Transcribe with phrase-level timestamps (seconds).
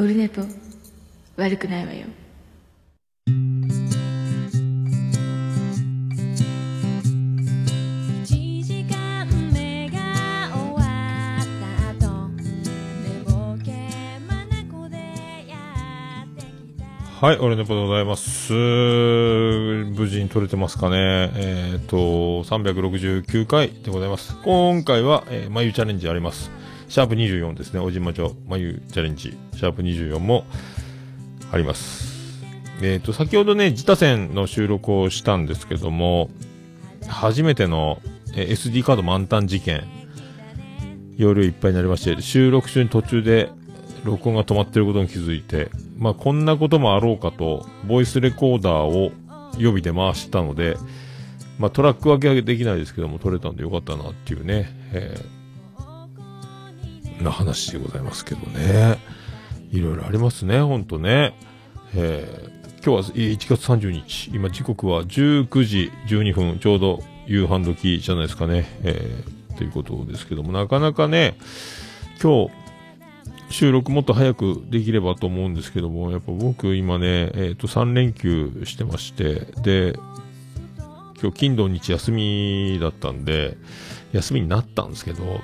[0.00, 0.40] オルネポ
[1.36, 2.06] 悪くないわよ
[8.24, 9.98] 1時間目が
[10.54, 10.80] 終わ
[11.36, 11.44] っ
[12.00, 13.30] た後寝ぼ
[13.62, 13.72] け
[14.26, 14.48] 眼
[14.88, 14.96] で
[15.46, 15.58] や
[16.24, 16.48] ってき
[16.78, 18.54] たはい、俺のポでございます。
[18.54, 21.30] 無事に撮れてますかね。
[21.34, 24.34] えっ、と、369回でございます。
[24.44, 26.50] 今回は、えー、眉チャレンジあります。
[26.90, 27.78] シャープ24ですね。
[27.78, 29.38] 小島町眉チャレンジ。
[29.54, 30.44] シャープ24も
[31.52, 32.42] あります。
[32.82, 36.30] えっ、と、先ほどね、自他戦の収録をしたんですけども、
[37.06, 38.02] 初めての、
[38.34, 39.84] え SD カード満タン事件、
[41.16, 43.50] 容量いっぱいになりまして、収録中に途中で
[44.02, 49.12] 録音が止まってることに気づいて、まあこんなこともあろうかと、ボイスレコーダーを
[49.58, 50.76] 予備で回したので、
[51.56, 55.39] まあトラック分けはできないですけども、撮れたんでよかったなっていうね、えー
[57.24, 58.98] な話でございますけどね。
[59.70, 61.34] いろいろありますね、ほんとね。
[61.94, 68.64] えー今日は1月30日、今時刻は19時12分、ちょうど夕飯時じゃないですかね。
[68.82, 71.36] えーということですけども、なかなかね、
[72.22, 72.50] 今日、
[73.50, 79.92] 収録もっと早くできればと思うんですけども、やっぱ僕今ね、えっ、と3連休してまして、で、
[81.20, 83.58] 今日金土日休みだったんで、
[84.12, 85.42] 休みになったんですけど、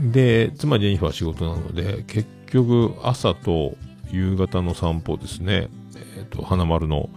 [0.00, 3.76] で、妻ジェニファー仕事なので、結局朝と
[4.10, 5.68] 夕方の散歩ですね、
[6.16, 7.08] えっ、と、花丸の、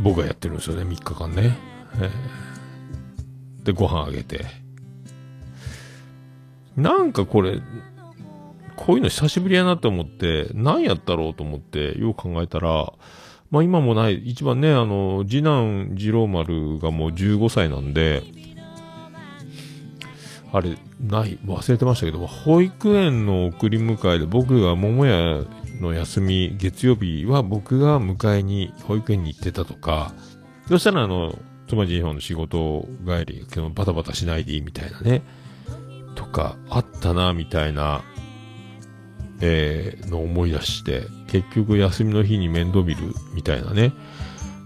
[0.00, 1.56] 僕がやってるんですよね、3日間ね。
[1.94, 2.46] えー
[3.66, 4.46] で、ご飯あげて。
[6.76, 7.60] なんかこれ、
[8.76, 12.92] こういうの久しぶりやなと思って、何やったろうと思って、よう考えたら、
[13.50, 18.22] まあ今もない、一番ね、あの、次男次郎丸がもう15歳なんで、
[20.56, 25.44] あれ、ない、忘れてましたけど、保育園の送り迎えで僕が桃屋
[25.82, 30.14] の休み、月曜日は僕が迎えに保育園に行ってたとか、
[30.66, 35.20] そしたらあの、妻ジの仕事帰り、けどバタバタしないでいいみたいなね、
[36.14, 38.02] とか、あったな、みたいな、
[39.42, 43.92] えー、の思い出して、結局休みの日に面倒見る、みたいなね、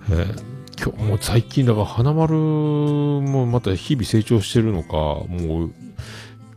[0.09, 4.93] えー今日も最近だから花丸もまた日々成長してるのか、
[5.29, 5.75] もう、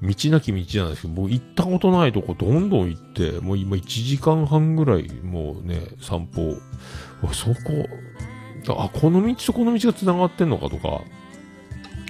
[0.04, 6.58] 道なき道じゃないですけど、僕行ったことないとこどんどん行って、もう今1時間半ぐらいもうね、散歩、
[7.34, 7.88] そこ、
[8.78, 11.02] あ、この道とこの道が繋がってんのかとか、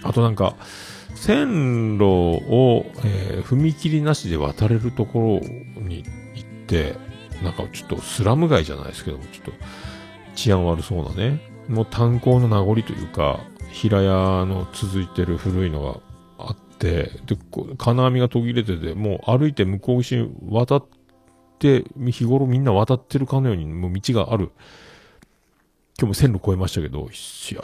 [0.03, 0.55] あとなんか、
[1.15, 6.95] 線路を、えー踏切なしで渡れるところに行って、
[7.43, 9.51] なんかちょっとスラム街じゃないですけども、ちょっと
[10.35, 13.39] 治安悪そうなね、もう炭鉱の名残というか、
[13.71, 15.99] 平屋の続いてる古いのが、
[16.83, 17.11] で、
[17.77, 20.85] 金網が途切れてて、もう歩いて向こう岸に渡っ
[21.57, 24.51] て、日頃みんな渡ってるかのように、もう道がある。
[25.97, 27.63] 今日も線路越えましたけど、いや、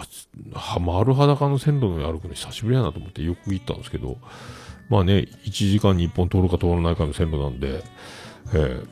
[0.80, 4.18] 丸裸の線路の歩くの久しぶりやなと思ってよく行ったんですけど、
[4.88, 7.84] まあね、1時間に1本通るか通らないかの線路なんで、
[8.53, 8.88] えー、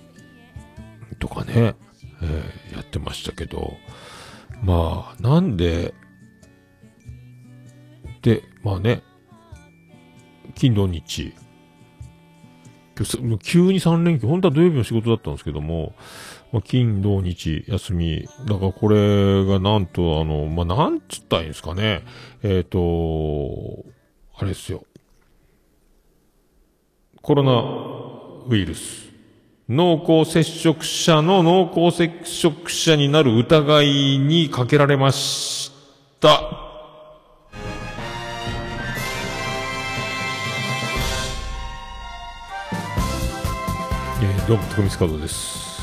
[1.20, 1.76] とかね、
[2.22, 3.78] えーやってましたけど、
[4.62, 5.94] まあ、なんで、
[8.22, 9.04] で、まあね、
[10.58, 11.36] 金土日、
[12.98, 15.94] 今日急に3連休、本当は土曜日の仕事だったんですけども、
[16.52, 22.04] まあ、金土日休み、だからこれがなんとあの、まあ、なんつったらいいんですかね、
[22.42, 23.86] えっ、と、
[24.36, 24.84] あれですよ、
[27.22, 29.12] コロナウイルス、
[29.70, 35.72] 濃厚接触者の濃厚接触者になる疑いにかけられまし
[36.20, 36.67] た。
[44.48, 45.82] どうも、徳光カードです。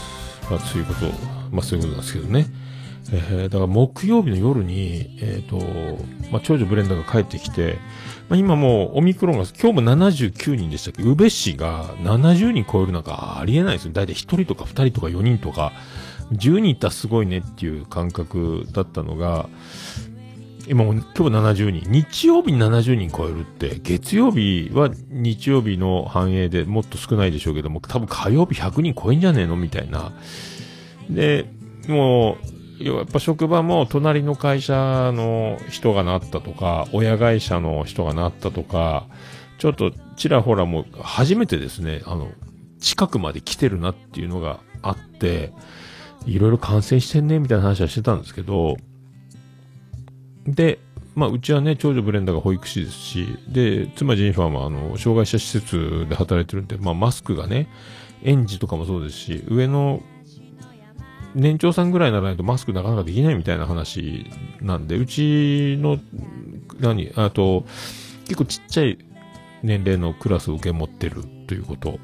[0.51, 1.01] まあ、そういうこと、
[1.51, 2.47] まあ、そういうことなんですけどね。
[3.13, 5.59] えー、だから木曜日の夜に、えっ、と、
[6.33, 7.77] まあ、長女ブレンダーが帰ってきて、
[8.31, 11.03] まあ、今もうオミクロンが、今日も79人でしたっけ？
[11.03, 13.93] 宇部市が70人超えるなんかありえないですよ。
[13.93, 15.73] だいたい1人とか2人とか4人とか、
[16.33, 19.51] 10人いったらすごいねっていう感覚だったのが、
[20.67, 21.91] 今も今日70人。
[21.91, 29.57] 日曜日に70人超えるって、月曜日は日曜日の反映でもっと少ないでしょうけども、多分火曜日100人超えんじゃねえの？
[29.57, 30.13] みたいな。
[31.11, 31.47] で、
[31.89, 32.39] も
[32.81, 39.07] う、やっぱ職場も隣の会社の人がなったとか、親会社の人がなったとか、
[39.59, 42.31] ちょっとちらほらもう初めてですね、あの、
[42.81, 45.53] 近くまで来てるなっていうのがあって、
[46.27, 48.77] いろいろ感染してんねみたいな話はしてたんですけど、
[50.47, 50.79] で、
[51.15, 57.69] まあ、うちはね、長女ブレンダーが保育士ですし、で、妻ジェニファーもあの、障害者施設で働いてるんで、まあ、マスクがね、
[58.23, 60.03] 園児とかもそうですし、上の
[61.35, 64.27] 年長さんぐらいにならないとマスクなかなかできないみたいな話
[64.61, 65.99] なんで、うちの、
[66.81, 67.65] 何、あと、
[68.25, 68.99] 結構ちっちゃい
[69.63, 71.99] 年齢のクラスを受け持ってるということ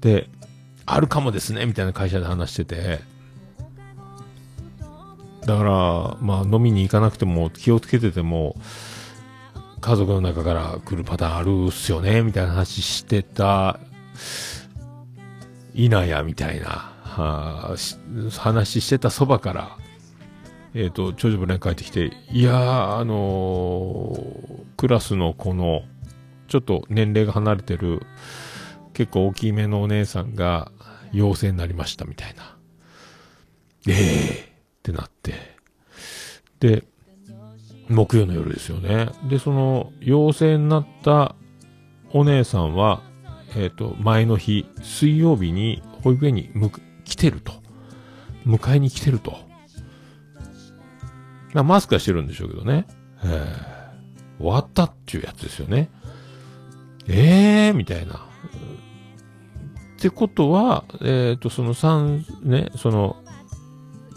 [0.00, 0.28] で、
[0.86, 3.00] あるかもですね、みたいな会社で話してて、
[5.48, 5.70] だから、
[6.20, 8.54] まあ飲みに行かなくても気をつけてても、
[9.80, 13.80] 家族の中から来るパターンあるっすよね、みたいな話してた、
[15.72, 17.76] いなや、みたいな、は
[18.38, 19.78] 話してたそばから、
[20.74, 25.80] えっ、と、長女ブレン帰ってきて、いやー、あのークラスの子の、
[26.48, 28.02] ちょっと年齢が離れてる、
[28.92, 30.70] 結構大きめのお姉さんが
[31.10, 32.58] 陽性になりましたみたいな。
[33.88, 34.47] ええ
[34.88, 35.34] ってなって。
[36.60, 36.84] で、
[37.88, 39.10] 木曜の夜ですよね。
[39.28, 41.34] で、その陽性になった
[42.12, 43.02] お姉さんは、
[43.56, 46.50] えっ、と、前の日、水曜日に保育園に
[47.04, 47.52] 来てると。
[48.46, 49.36] 迎えに来てると。
[51.52, 52.86] まあマスクはしてるんでしょうけどね。
[53.24, 53.78] えー
[54.38, 55.90] 終わったっていうやつですよね。
[57.08, 58.14] ええー、みたいな。
[58.14, 63.16] ってことは、えっ、と、その三、ね、その、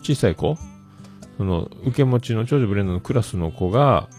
[0.02, 0.58] 小さい子？
[1.38, 4.10] その、受け持ちの長女ブレンダーのクラスの子が、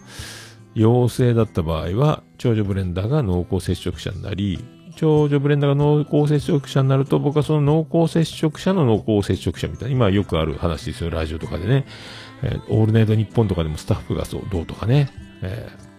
[0.75, 4.65] 陽性だった場合は、長女ブレンダーが濃厚接触者になり、
[4.97, 11.85] 長女ブレンダーが濃厚接触者になると、僕はその濃厚接触者の濃厚接触者みたいな、今よくある話ですよ、ラジオとかでね。
[12.43, 15.11] えーオールナイトニッポンとかでもスタッフがそう、どうとかね。
[15.43, 15.93] えー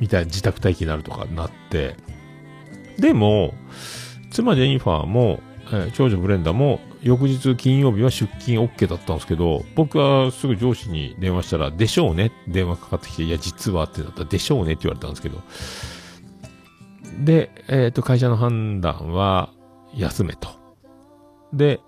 [0.00, 1.96] みたいな自宅待機になるとかなって。
[2.98, 3.52] でも、
[4.30, 5.40] 妻ジェニファーも、
[5.72, 15.42] えー長女ブレンダーも、翌日金曜日は出勤 OK だったんですけど、僕はすぐ上司に電話したら、でしょうね電話かかってきて、いや、実はってなったら、でしょうねって言われたんですけど。
[17.24, 19.50] で、えっ、と、会社の判断は、
[19.94, 20.48] 休めと。
[21.52, 21.80] で、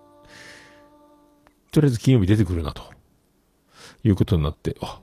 [1.72, 2.90] とりあえず金曜日出てくるなと。
[4.02, 5.00] いうことになって、あ、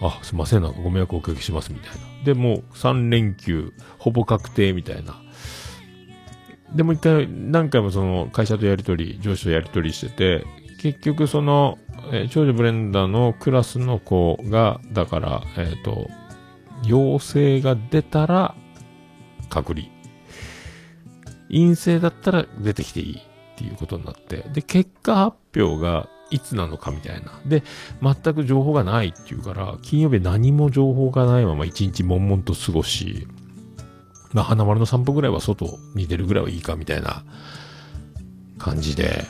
[0.00, 2.24] あ、すいません、なんかご迷惑おかけしますみたいな。
[2.24, 5.20] で、もう3連休、ほぼ確定みたいな。
[6.74, 10.46] で、も一回、何回もその会社とやりとり、上司とやりとりしてて、
[10.80, 11.78] 結局その、
[12.12, 16.08] えー長女ブレンダーのクラスの子が、だから、えっ、と、
[16.84, 18.54] 陽性が出たら、
[19.48, 19.86] 隔離。
[21.48, 23.20] 陰性だったら出てきていいっ
[23.56, 27.38] ていうことになって、で、結果発表がいつなのかみたいな。
[27.44, 27.62] で、
[28.02, 33.28] 全く情報がないっていうから、金曜日何も情報がないまま一日悶々と過ごし、
[34.32, 37.24] まあ、花丸の散歩ぐらいは外に出るぐらいはいいかみたいな
[38.58, 39.24] 感じで、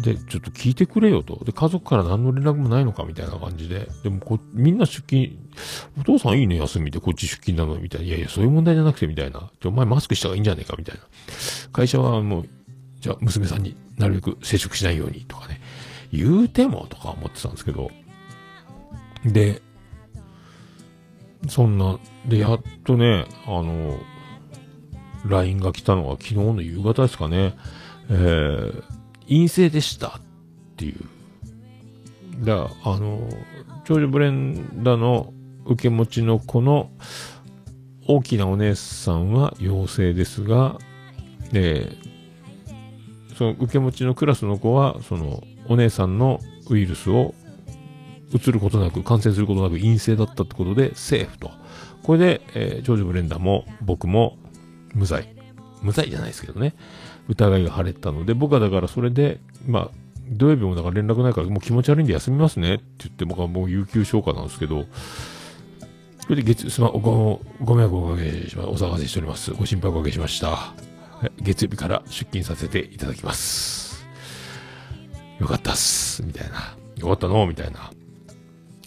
[0.00, 1.42] で、ちょっと聞いてくれよと。
[1.44, 3.88] で、家族から何の連絡もないのかみたいな感じで。
[4.02, 5.30] でもこ、みんな出勤、
[5.98, 8.06] お父さんいいね、休みで、こっち出勤なの、みたいな。
[8.06, 9.40] いやいや、そういう問題じゃなくて、みたいな。
[9.40, 11.00] じゃあお前マスクした方がいいんじゃねえか、みたいな。
[11.72, 12.48] 会社はもう、
[13.00, 15.60] じゃあ娘さんになるべく接触しないように、とかね。
[16.12, 17.90] 言うても、とか思ってたんですけど。
[19.24, 19.62] で、
[21.48, 23.98] そんな、で、やっとね、あの、
[25.26, 27.54] LINE が来たのが昨日の夕方ですかね。
[28.08, 28.82] えー、
[29.28, 30.20] 陰性でしたっ
[30.76, 32.44] ていう。
[32.44, 33.28] だあの、
[33.84, 35.32] 長女ブレンダの
[35.64, 36.90] 受け持ちの子の
[38.06, 40.78] 大きなお姉さんは陽性ですが、
[41.52, 42.16] えー
[43.36, 47.34] その受け持ちのクラスの子は、そのお姉さんのウイルスを
[48.32, 51.50] 移ることなく、感染することなく陰性だったってことで、セーフと。
[52.02, 54.38] これで、えージョージ・ブレンダーも僕も
[54.94, 55.34] 無罪。
[55.82, 56.74] 無罪じゃないですけどね。
[57.28, 59.90] 疑いが晴れたので、僕はだからそれで、まあ、
[60.28, 64.86] 土曜日もだから連絡ないからもう気持ち悪いんで休みますねって言って僕はもう有給消化なんですけど、
[66.20, 69.52] それで月、すま、ご、ご迷惑をおかけしま、お騒がせしております。
[69.52, 70.74] ご心配おかけしました。
[71.40, 74.04] 月曜日から出勤させていただきます。
[75.38, 76.24] よかったっす。
[76.24, 76.76] みたいな。
[76.96, 77.46] よかったの？
[77.46, 77.90] みたいな。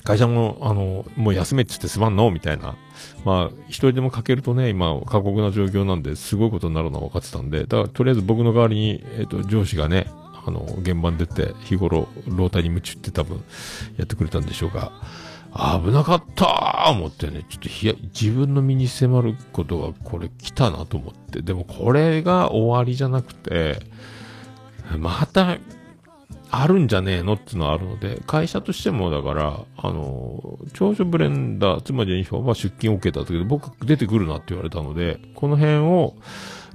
[0.10, 2.32] 会社も、あの、もう休めって言ってすまんの？
[2.32, 2.76] みたいな。
[3.26, 10.08] まあ、一人でもかけるとね、今、過酷な状況なんで、すごいことになるのは分かってたんで、だから、とりあえず僕の代わりに、えっ、と、上司がね、
[10.48, 13.44] あの、現場に出て、日頃、老体に夢中って多分、
[13.98, 14.92] やってくれたんでしょうが、
[15.84, 23.84] 危なかったー思ってね、ちょっとひや、自分の身に迫ることがこれ来たなと思って、でもこれが終わりじゃなくて、
[24.98, 25.60] また、
[26.52, 36.16] あるんじゃねえのっていうのはあるので、会社としてもだから、あの、長女ブレンダー、つまりジェニファーは出勤 OK だったけど、僕出てくるなって言われたので、この辺を、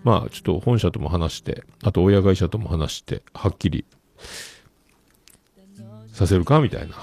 [0.05, 3.85] まあちょっと本社とも話して、あと親会社とも話して、はっきり
[6.13, 6.95] させるかみたいな。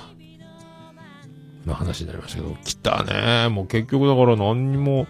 [1.66, 3.50] な話になりましたけど、来たね。
[3.50, 5.08] もう結局だから何にも、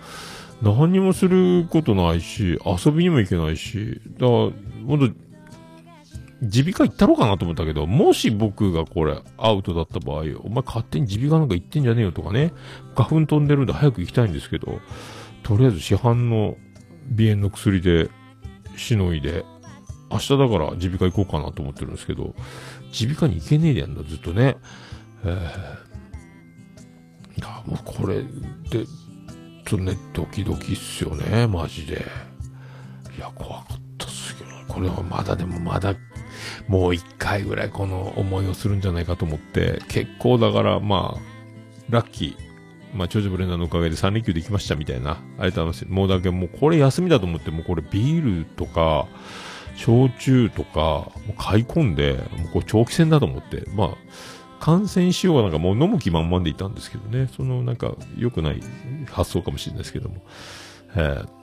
[0.61, 4.51] 何にもすることないし、遊びにも行けないし、だから、ほ
[4.97, 5.15] んと、
[6.41, 12.51] 耳鼻科行ったろうかなと思ったけど、もし僕がこれアウトだった場合、お前勝手に耳鼻科なんか行ってんじゃねえよとかね、
[12.95, 14.79] 花粉飛んでるんで早く行きたいんですけど、
[15.43, 16.57] とりあえず市販の
[17.15, 18.09] 鼻炎の薬で
[18.75, 19.45] しのいで、
[20.09, 22.33] 明日だから耳鼻科行こうかなと思ってるんですけど、
[22.99, 24.57] 耳鼻科に行けねえでやんだ、ずっとね。
[25.23, 28.27] えー、いや、もうこれで、
[28.71, 28.85] ちょっ
[29.65, 32.03] とね、ドキドキっすよね、マジで。
[33.15, 35.93] いや、怖かったっすけど、これはまだでもまだ、
[36.67, 41.21] もう一回ぐらいこの思いをするんじゃないかと思って、結構だから、まあ、
[41.89, 42.51] ラッキー。
[42.93, 45.11] まあ、長女ブレンダーのおかげで3連休できましたみたいな。
[45.11, 45.85] ありがとうございます。
[45.87, 49.07] もうだけもうこれ休みだと思って、もうこれビールとか、
[49.75, 53.97] 焼酎とか、もう買い込んで、もうこれ長期戦だと思って、まあ、
[54.59, 58.61] 感染しようがなんかもう飲む気満々でいたんですけどね、そのなんか良くない
[59.09, 60.21] 発想かもしれないですけども。
[60.95, 61.40] えー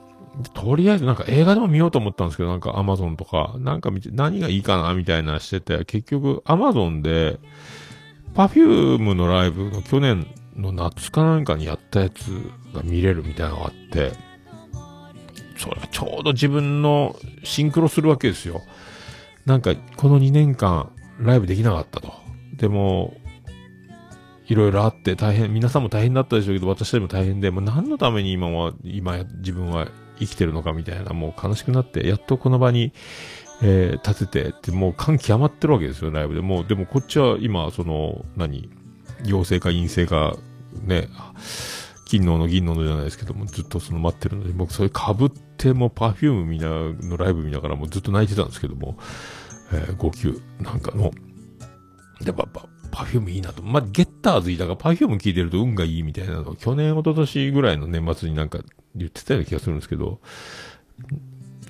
[0.53, 7.39] とりあえずなんか映画でも見ようと思ったんですけど、なんかアマゾンとか、なんか見て、何がいいかなみたいなしてて、結局アマゾンで、
[8.35, 12.27] パフュームのライブの去年の夏かなんかにやったやつ
[12.73, 14.13] が見れるみたいなのがあって、
[15.57, 18.61] それがちょうど自分のシンクロするわけですよ。
[19.45, 22.13] なんか、この2年間、ライブできなかったと。
[22.55, 23.13] でも、
[24.47, 29.87] いろいろあって大変、皆さんも大変だったでしょうけど、私たちも大変で、もう何のために今は、今、自分は
[30.19, 32.93] 生きてるのかみたいな、もう悲しくなって、やっとこの場に、
[33.61, 36.41] えー立ててって、もう感極まってるわけですよ、ライブで。
[36.41, 38.69] もう、でもこっちは今、その、何、
[39.25, 40.37] 陽性か陰性か、
[40.83, 41.09] ね、
[42.05, 48.97] 金のの銀ののじゃないですけども、ずっとその待ってるので、僕それ被って、もう Perfume 見な、のライブ見ながらもうずっと泣いてたんですけども、
[49.71, 51.11] えー号泣なんかの、
[52.21, 53.61] で、パ、パ、 Perfume いいなと。
[53.61, 58.59] まあ、ゲッターズいたから Perfume 聞いてると運がいいみたいなの去年、一昨年ぐらいの年末になんか
[58.95, 60.19] 言ってたような気がするんですけど、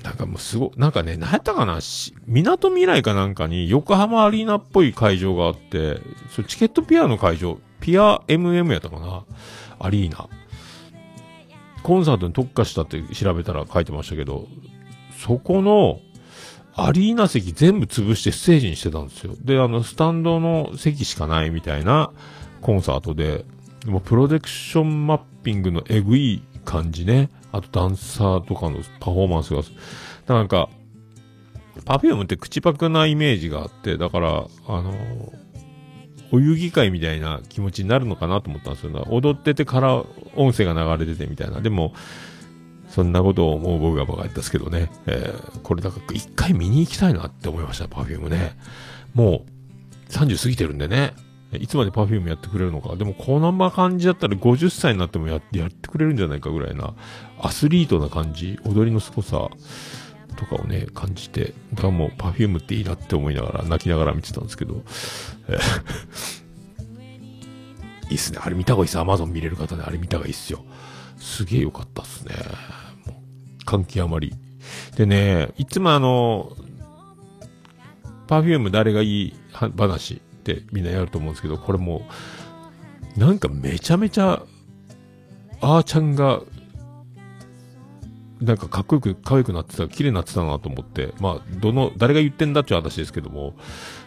[0.03, 1.79] なんかもうすご、なんかね、何やったかな、
[2.27, 5.99] 港未来かなんかに横浜アリーナっぽい会場があって、
[6.29, 9.25] そチケットピアの会場、ピア MM やったかな
[9.79, 10.29] アリーナ。
[11.83, 14.47] コンサートに特化したって調べたら書いてましたけど、
[15.17, 15.99] そこの、
[16.75, 19.35] アリーナ席全部潰してステージにしてたんですよ。
[19.41, 22.11] で、あの、スタンドの席しかないみたいな
[22.61, 23.43] コンサートで、
[23.85, 27.29] もうプロジェクションマッピングのエグい感じね。
[27.51, 29.61] あとダンサーとかのパフォーマンスが、
[30.27, 30.69] なんか、
[31.85, 34.93] Perfume って口パクなイメージがあって、だから、あの
[36.31, 39.07] お遊戯会みたいな気持ちになるのかなと思ったんですよ。
[39.09, 40.03] 踊っててから
[40.35, 41.61] 音声が流れててみたいな。
[41.61, 41.93] でも、
[42.89, 44.91] そんなことを思う僕がバカやったですけどね。
[45.07, 48.57] えーこれだから一回見に行きたいなって思いました、 Perfume ね。
[49.13, 49.43] も
[50.09, 51.13] う、30過ぎてるんでね。
[51.53, 52.95] いつまで Perfume やってくれるのか。
[52.95, 56.93] でも、このま感じだったら50歳になってもややってくれるんじゃないかぐらいな、
[57.39, 59.49] アスリートな感じ、踊りの凄さ
[60.35, 64.83] とかをね、感じて、だからもう Perfume っていいなって思いながら、泣きながら見てたんですけど、
[65.47, 65.57] え
[68.11, 68.39] いいっすね。
[68.41, 68.99] あれ見た方がいいっす。
[68.99, 70.63] アマゾン見れる方であれ見た方がいいっすよ。
[71.17, 72.35] すげえ良かったっすね。
[73.05, 73.21] も
[73.61, 74.35] う、感極まり。
[74.95, 76.55] でね、いつもあの、
[78.27, 82.07] パフューム誰がいい話ってみんなやると思うんですけど、これも
[83.17, 84.43] う、なんかめちゃめちゃ、
[85.61, 86.41] あーちゃんが、
[88.41, 93.55] なんかかっこよく、可愛くなってた、綺麗になってたなと思って、まあ、どの、誰が言ってんだっていう話ですけども、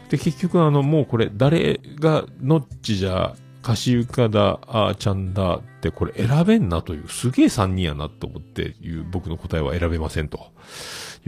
[0.09, 10.53] で、結局あの、もうこれ、誰が、ノッチじゃ、カシウカだ、あーちゃんだって、これ選べんなという、すげえ3人やなと思っていう、僕の答えは選べませんと。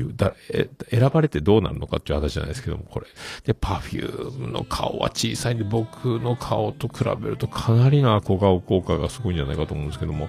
[0.03, 3.07] う、だ、え、選ばれてどうなるのかっていう話じゃないですけども、これ。
[3.45, 10.29] で、パフュームの顔は小さいんで、僕の顔と比べるとかなりな小顔効果がすごいんじゃないかと思うんですけども、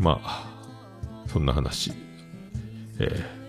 [0.00, 0.48] まあ、
[1.26, 1.92] そんな話。
[2.98, 3.46] えー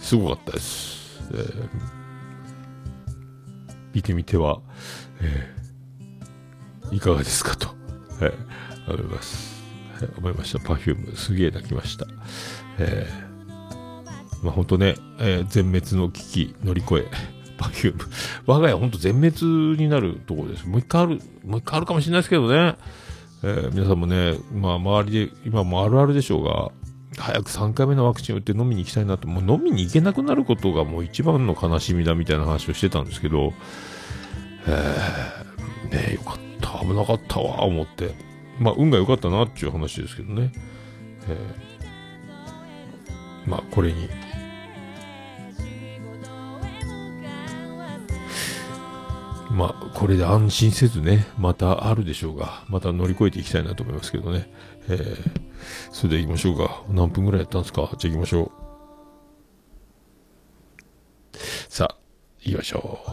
[0.00, 1.20] すごかったです。
[1.32, 1.68] えー
[3.92, 4.60] 見てみては、
[5.20, 7.68] えーいかがですかと、
[8.22, 9.62] えー思います。
[10.02, 10.58] えー思いました。
[10.58, 12.06] Perfume、すげえ泣きました。
[12.78, 13.29] えー
[14.42, 17.10] まあ本当ね、えー全滅の危機乗り越え、
[17.58, 18.04] Perfume。
[18.46, 20.66] 我が家本当全滅になるところです。
[20.66, 22.76] もう一回ある、もう一回あるかもしれないですけどね。
[23.42, 26.70] えー皆さんもね、まあ周りで、今もあるあるでしょうが、
[27.18, 33.52] 早く3回目のワクチン打って飲みに行きたいなと、もう飲みに行けなくなることがもう一番の悲しみだみたいな話をしてたんですけど、
[34.66, 38.14] えー、ねえよかった、危なかったわ、思って。
[38.58, 40.52] まあ運が良かったなっていう話ですけどね。
[41.28, 41.70] えー
[43.46, 44.08] まあこれに
[49.50, 54.48] まあ、これで安心せずね、またあるでしょうが、また乗り越えていきたいなと思いますけどね。
[54.88, 55.40] えー、
[55.90, 56.84] それで行きましょうか。
[56.88, 57.90] 何分ぐらいやったんですか？
[57.98, 58.52] じゃあ行きましょ
[61.32, 61.36] う。
[61.68, 61.96] さあ、
[62.40, 63.10] 行きましょう。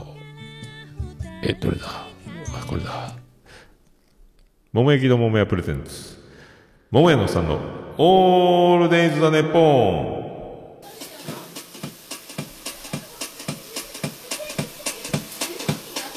[1.44, 1.86] え、どれだ？
[1.88, 2.08] あ、
[2.67, 3.15] これだ。
[4.74, 6.17] 桃焼きの桃屋プレゼンツ。
[6.91, 7.60] 桃屋のさんの、
[7.98, 10.26] オールデイズ・ザ・ネッポン。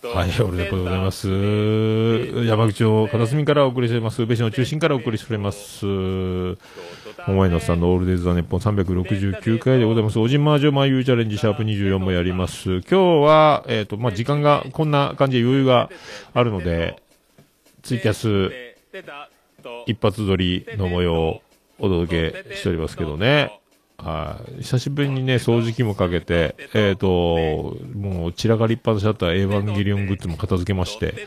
[0.00, 1.28] はい、俺でございます。
[1.28, 4.22] 山口を片隅からお送りしております。
[4.22, 5.84] 宇部市の中心からお送りしております。
[7.26, 10.20] 桃井のさんのオールデイズ・ザ・ネッポン369回でございます。
[10.20, 12.80] おじまージョマユーチャレンジシャープ24もやります。
[12.82, 15.90] 今日は、えっ、と、まあ、時間がこんな感じで余裕が
[16.32, 17.02] あるので、
[17.82, 18.52] ツイキャス
[19.86, 21.42] 一発撮りの模様を
[21.80, 23.57] お届けしておりますけどね。
[23.98, 24.62] はい。
[24.62, 31.26] 久しぶりにね、掃除機もかけて、えっ、と、もう散らかりっぱなしだったエヴァンゲリオングッズも片付けまして、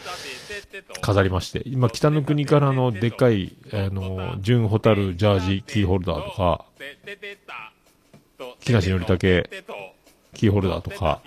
[1.02, 6.66] 飾りまして、今、北の国からのでっかい、あの、純ホタルジャージキーホルダーとか、
[8.62, 9.50] 木梨憲武
[10.34, 11.22] キーホルダーとか、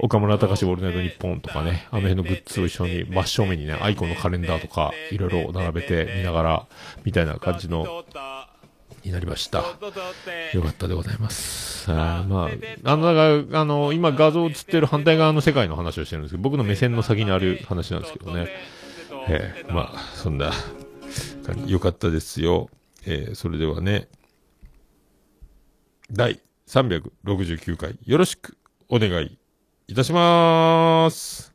[0.00, 6.66] 岡村隆史オールナイトニッポンとかね、あの辺のグッズを一緒に真正面にね、アイコンのカレンダーとか、いろいろ並べて見ながら、
[7.04, 8.04] みたいな感じの、
[9.04, 9.58] になりました。
[10.52, 11.90] よかったでございます。
[11.90, 12.48] あーま
[12.84, 18.48] あ、あの、だから、あの、今画像映ってる反対側の世界の話をしてるんですけど、僕の目線の先にある話なんですけどね。
[19.28, 20.52] えーまあ、そんな
[21.46, 22.68] 感じ、よかったですよ。
[23.06, 24.08] えーそれではね、
[26.10, 28.56] 第369回、よろしく
[28.88, 29.38] お願い
[29.88, 31.53] いたします。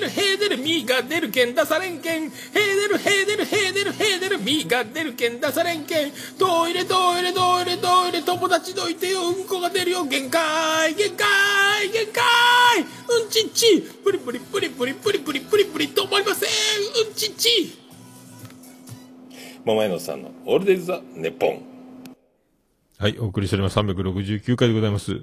[0.00, 2.24] でるへーでるへーが出るけん出されんけん。
[2.24, 6.12] へーでるへーでるへーでるへーでるみが出るけん出されんけん。
[6.38, 12.80] トイレトイレトイレトイレ友達どいてようんこが出るよ限界限界限界。
[12.80, 13.82] うんちっち。
[14.02, 16.48] プリプリプリプリプリプリプリプリ止まりません。
[17.06, 17.78] うんちっち。
[19.64, 21.62] 桃屋のさんのオールデイズ・ザ・ネッポン。
[22.98, 23.78] はい、お送りしております。
[23.78, 25.22] 369回でございます。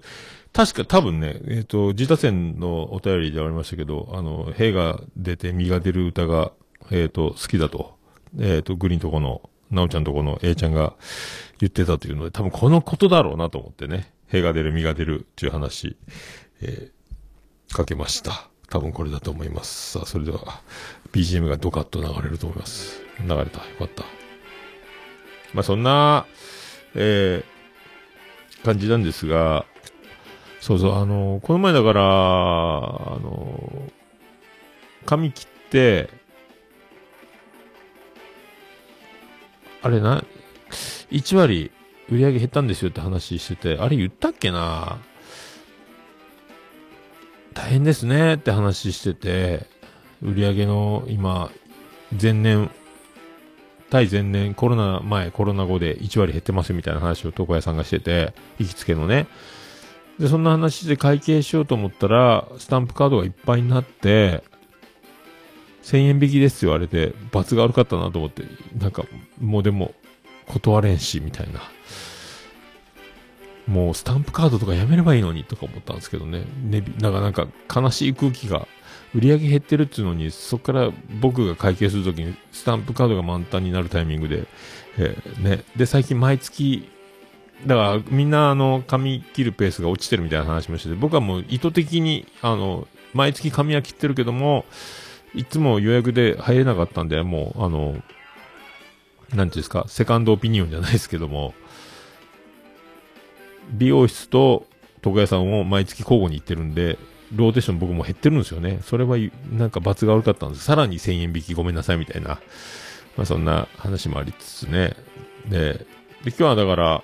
[0.57, 6.51] 確か多分ね、えっ、と、自他戦のお便りでありましたけど、あの、兵が出て実が出る歌が、
[6.89, 7.95] えっ、と、好きだと、
[8.39, 10.95] えっ、と、グリーンとこの、なおちゃんとこの A ちゃんが
[11.59, 15.95] 言ってたというので、多分このことだろうなと思ってね、兵が出る実が出るっていう話、
[16.61, 16.97] えー
[17.75, 18.49] かけました。
[18.69, 19.91] 多分これだと思います。
[19.91, 20.61] さあ、それでは、
[21.11, 23.03] BGM がドカッと流れると思います。
[23.19, 23.59] 流れた。
[23.59, 24.05] よかった。
[25.53, 26.25] まあ、そんな、
[26.95, 27.57] えー
[28.63, 29.65] 感じなんですが、
[30.59, 32.03] そうそう、あの、この前だから、あ
[33.19, 33.91] の、
[35.05, 36.09] 髪切って、
[39.81, 40.23] あれな、
[41.11, 41.71] 1割
[42.09, 44.97] 売り上げ減ったんですよって話してて、あれ言ったっけな？
[47.53, 49.65] 大変ですねって話してて、
[50.21, 51.49] 売り上げの今、
[52.21, 52.69] 前年、
[53.89, 59.27] 対前年、コロナ前、コロナ後で1割減ってますみたいな話を床屋さんがしてて、行きつけのね。
[60.19, 64.43] で、そんな話で会計しようと思ったら、スタンプカードがいっぱいになって、
[65.83, 68.43] 1000円引きですよ、言われて、罰が悪かったなと思って、
[68.77, 69.05] なんか、
[69.39, 69.93] もうでも、
[70.47, 71.61] 断れんし、みたいな。
[73.67, 76.43] もう、スタンプカードとかやめればいいのに、とか思ったんですけどね。
[76.63, 78.67] ね、なんか、なんか、悲しい空気が、
[79.15, 84.47] 売り上げ減ってるっていうのに、そこから僕が会計するときに、スタンプカードが満タンになるタイミングで、
[84.97, 85.63] えーね。
[85.75, 86.89] で、最近毎月、
[87.65, 94.65] だからみんなあの、髪切るペースが落ちてるみたいな話もしてて、僕はもう意図的に、あの、毎月髪は切ってるけども、
[95.33, 98.01] いつも予約で入れなかったんで、もう、あの、
[99.33, 101.53] なんていうんですか、セカンドオピニオンじゃないですけども、
[103.71, 104.65] 美容室と
[105.05, 106.97] 床屋さんを毎月交互に行ってるんで、
[107.35, 108.79] ローテーション僕も減ってるんですよね。
[108.83, 109.17] それは
[109.51, 110.63] なんか罰が悪かったんです。
[110.63, 112.39] さらに1000円引きごめんなさいみたいな。
[113.17, 114.95] まあそんな話もありつつね。
[115.49, 115.73] で、
[116.23, 117.03] で今日はだから、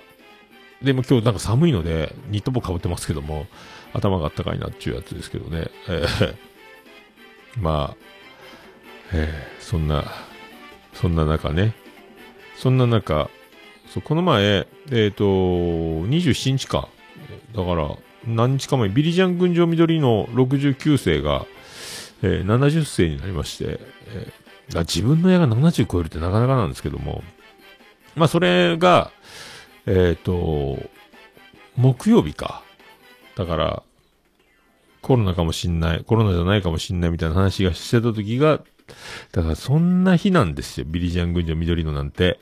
[0.84, 3.46] でも今日なんか寒いので、ニット帽かぶってますけども、
[3.92, 5.68] 頭があったかいなっていうやつですけどね。
[5.88, 6.34] えー
[7.60, 7.96] まあ、
[9.12, 10.04] えーそんな、
[10.92, 11.74] そんな中ね。
[12.56, 13.30] そんな中、
[13.88, 16.88] そうこの前、えっ、と、27日か。
[17.54, 21.46] だから、何日か前、ビリジャン群青緑の69世が、
[22.22, 24.44] えー70世になりまして、えー
[24.80, 27.22] 自分の矢が70超えるってなかなかなんですけども、
[28.16, 29.10] まあ、それが、
[29.86, 30.78] えっ、と、
[31.76, 32.62] 木曜日か。
[33.36, 33.82] だから、
[35.02, 38.62] コロナかもしんない、コロナじゃないかもしんないみたいな話がしてた時が、
[39.32, 40.86] だからそんな日なんですよ。
[40.88, 42.38] ビリジャン軍女緑のなんて。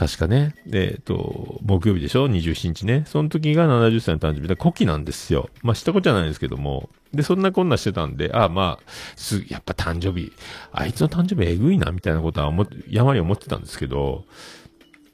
[0.00, 0.54] 確かね。
[0.72, 3.04] えっと、木曜日でしょ ?27 日ね。
[3.06, 5.50] その時が70歳の誕生日で、古希なんですよ。
[5.62, 6.88] まあ、知ったことじゃないですけども。
[7.12, 10.32] で、そんなこんなしてたんで、ああまあ、す、やっぱ誕生日、
[10.72, 14.24] あいつの誕生日えぐいな、みたいなことは思って、山に思ってたんですけど、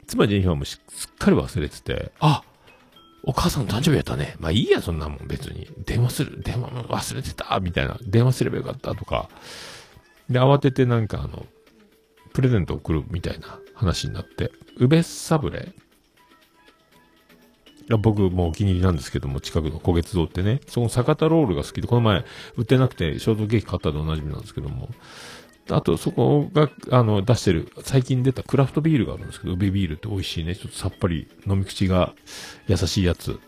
[0.06, 2.42] 妻ジェニファーもしすっかり忘れてて、あ
[3.24, 4.36] お母さんの誕生日やったね。
[4.38, 5.68] まあいいや、そんなもん別に。
[5.84, 7.98] 電話する、電話忘れてた、みたいな。
[8.02, 9.28] 電話すればよかったとか。
[10.30, 11.44] で、慌ててなんかあの、
[12.32, 15.72] プレゼント送るみたいな話になって、ウベサブレ
[17.88, 22.24] いや僕もお気に入りなんですけども、近くの古月堂ってね、その酒田ロールが好きで、この前
[22.56, 24.88] 売ってなくて、ショートケーキ買ったでおなじみなんですけども、
[25.68, 30.54] あと、そこが、あの、出してる、最近出たクラフトビールがあるんですけど、ベビールって美味しいね。
[30.54, 32.12] ちょっとさっぱり、飲み口が
[32.68, 33.40] 優しいやつ。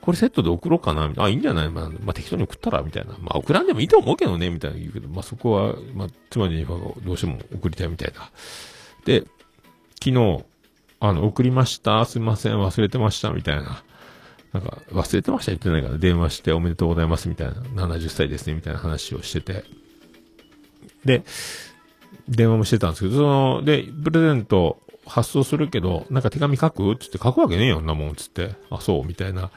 [0.00, 1.24] これセットで送ろうかなみたいな。
[1.24, 1.70] あ、いいんじゃない？
[1.70, 3.16] まあ、まあ、適当に送ったらみたいな。
[3.20, 8.30] まあ、送らんでもいいと思うけどねみたいな言うけど、まあ、そこは、まあ、妻にどうしても送りたいみたいな。
[9.04, 9.24] で、
[10.02, 10.44] 昨日、
[11.00, 12.04] あの、送りました。
[12.06, 12.54] すいません。
[12.54, 13.30] 忘れてました。
[13.32, 13.82] みたいな。
[14.52, 15.52] なんか、忘れてました？
[15.52, 17.28] 言ってないから、電話しておめでとうございます。
[17.28, 17.54] みたいな。
[17.54, 18.54] 70歳ですね。
[18.54, 19.64] みたいな話をしてて。
[21.08, 21.24] で、
[22.28, 26.96] 電話もしてたんですけど、その、で、プレゼント発送するけど、なんか手紙書く？
[27.00, 28.54] つって書くわけねえよ、んなもん、つって。
[28.70, 29.50] あ、そう、みたいな。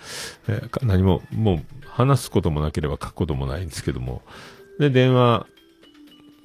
[0.47, 4.21] えー何も、もう、話すこともなければ書くこともないんですけども。
[4.79, 5.45] で、電話、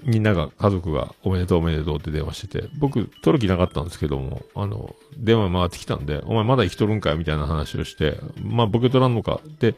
[0.03, 9.40] みんなが、家族が、おめでとうおめでとうって電話してて、僕、取る気なかったんですけども、あの、電話回ってきたんで、お前まだ生きとるんかよみたいな話をして、まあ、僕取らんのか。
[9.61, 9.77] で、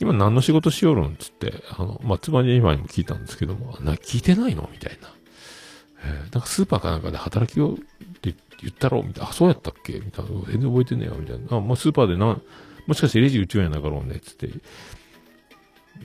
[0.00, 4.68] 今何の仕事しよるんつって、あの、まあ、妻に今にも聞いたんですけども、な、聞いてないの？
[4.72, 5.12] みたいな。
[6.02, 7.76] えーなんかスーパーかなんかで働きをっ
[8.20, 9.02] て言ったろ？
[9.02, 9.30] みたいな。
[9.30, 10.00] あ、そうやったっけ？
[10.00, 10.30] みたいな。
[10.48, 11.14] 全然覚えてねえよ。
[11.14, 11.58] みたいな。
[11.58, 12.38] あ、まあ、スーパーでな、
[12.86, 14.18] もしかしてレジ打ちようやなかろうね。
[14.20, 14.48] つって。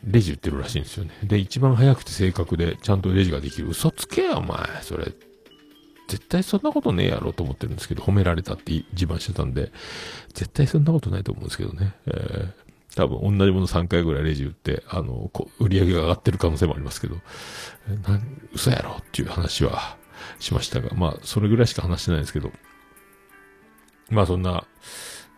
[0.04, 1.12] レジ売ってるらしいんですよね。
[1.24, 3.70] で、一番早くて正確で、ちゃんとレジができる。
[3.70, 4.58] 嘘つけよ、お前。
[4.82, 5.06] それ。
[6.08, 9.72] 絶対そんなことねえやろと思ってるんですけど、褒められたって自慢してたんで、
[10.34, 11.94] 絶対そんなことないと思うんですけどね。
[12.08, 12.65] えー
[12.96, 17.16] 多分同じもの3回ぐらいレジ売って、あの、こ売り上げが上がってる可能性もありますけど、
[18.08, 18.20] な
[18.54, 19.98] 嘘やろっていう話は
[20.40, 22.52] しましたが、まあ、それぐらいしか話してないですけど、
[24.10, 24.66] まあそんな、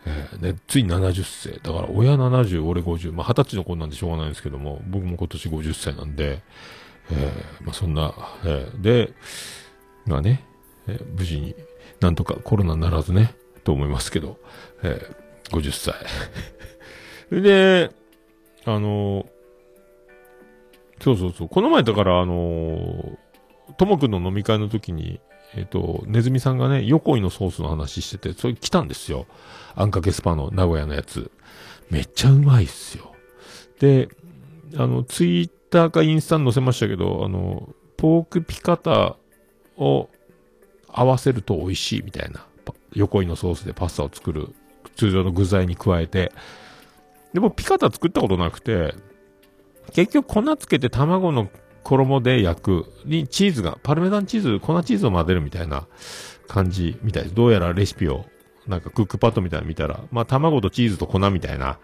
[0.06, 1.60] えーね、つい70歳。
[1.63, 3.13] だから親70、俺50。
[3.13, 6.41] まあ20歳の子なんでしょうがないんですけども、僕も今年50歳なんで、
[7.12, 9.13] えーまあそんな、えーで、
[10.06, 10.46] まあね、
[10.88, 11.56] えー無事に
[12.00, 14.38] なんとかコロナにならずね、と思いますけど、
[14.84, 15.96] えー50歳。
[17.32, 17.92] で、
[18.66, 19.26] あの
[21.02, 23.18] そうそうそう、この前だからあの
[23.78, 25.20] ともくんの飲み会の時に、
[25.56, 29.28] えっ、と、ネズミさんがね、横井のソースの話してて、それ来たんですよ。
[29.76, 31.32] あんかけスパの名古屋のやつ。
[31.90, 33.13] めっちゃうまいっすよ。
[33.80, 34.10] で、
[34.76, 39.16] あの、ツイッターかインスタに載せましたけど、あの、ポークピカタ
[39.78, 40.10] を
[40.90, 42.46] 合わせると美味しいみたいな。
[42.94, 44.50] 横井のソースでパスタを作る。
[44.96, 46.32] 通常の具材に加えて。
[47.34, 48.96] でもピカタ作ったことなくて、
[49.94, 51.50] 結局粉つけて卵の
[51.84, 55.88] 衣で焼くにチーズが、パルメザンチーズ、粉チーズを混ぜるみたいな
[56.48, 57.36] 感じみたいです。
[57.36, 58.26] どうやらレシピを、
[58.68, 61.80] なんかクックパッドみたいなの見たら、まあ卵とチーズと粉みたいな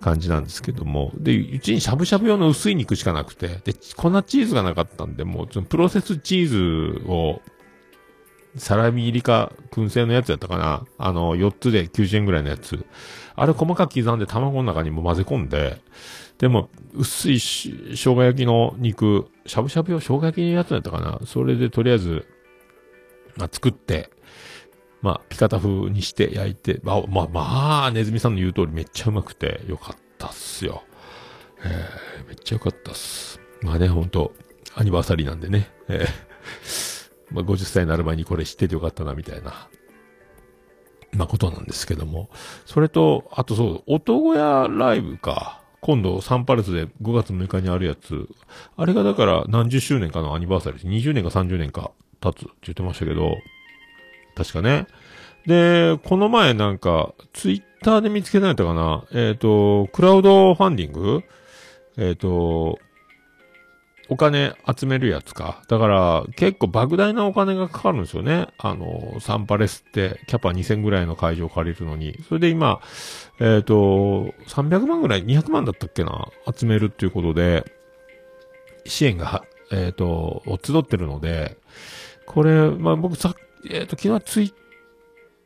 [0.00, 6.48] 感じなんですけども、で、うちにしゃぶしゃぶ用の薄い肉しかなくて、で、粉チーズがなかったんで、もうプロセスチー
[7.00, 7.40] ズを、
[8.56, 12.84] サラミ入りか、燻製のやつやったかなあの、4つで90円ぐらいのやつ。
[13.40, 15.80] あれ細かく刻んで卵の中にも混ぜ込んで、
[16.36, 22.26] でも、薄い生姜焼きの肉、しゃぶしゃぶ用生姜焼きのやつだったかなそれでとりあえず、
[23.36, 24.10] まあ、作って、
[25.00, 30.82] まあ、ピカタ風にして焼いて、まあ、まあ、まあ、ネズミさんの言う通りめっちゃうまくてよかったっすよ。
[31.64, 33.40] えー、めっちゃよかったっす。
[33.62, 34.34] まあね、ほんと、
[34.74, 39.68] アニバーサリーなんでね、えーまあ、50歳になる前にこれ知っててよかったな、みたいな、
[41.12, 42.30] ま、ことなんですけども。
[42.66, 45.60] それと、あとそう、音小屋ライブか。
[45.80, 48.28] 今度、サンパレスで5月6日にあるやつ。
[48.76, 50.88] あれがだから何十周年かのアニバーサリー。
[50.88, 53.36] 20年か30年か経つって言ってましたけど。
[54.36, 54.86] 確かね。
[55.46, 59.04] で、この前なんか、ツイッターで見つけられたかな。
[59.12, 61.22] えっ、と、クラウドファンディング？
[61.96, 62.78] えっ、と、
[64.10, 65.62] お金集めるやつか。
[65.68, 68.48] だから、結構莫大なお金がかかるんですよね。
[68.58, 72.18] あの、サンパレスって、キャパ2000ぐらいの会場を借りるのに。
[72.28, 72.80] それで今、
[73.38, 77.64] えっ、と、300万ぐらい、200万だったっけな集めるっていうことで、
[78.84, 81.56] 支援が、えっ、と、集ってるので、
[82.26, 83.36] これ、まあ僕さ、
[83.70, 84.52] えっ、と、昨日ツイー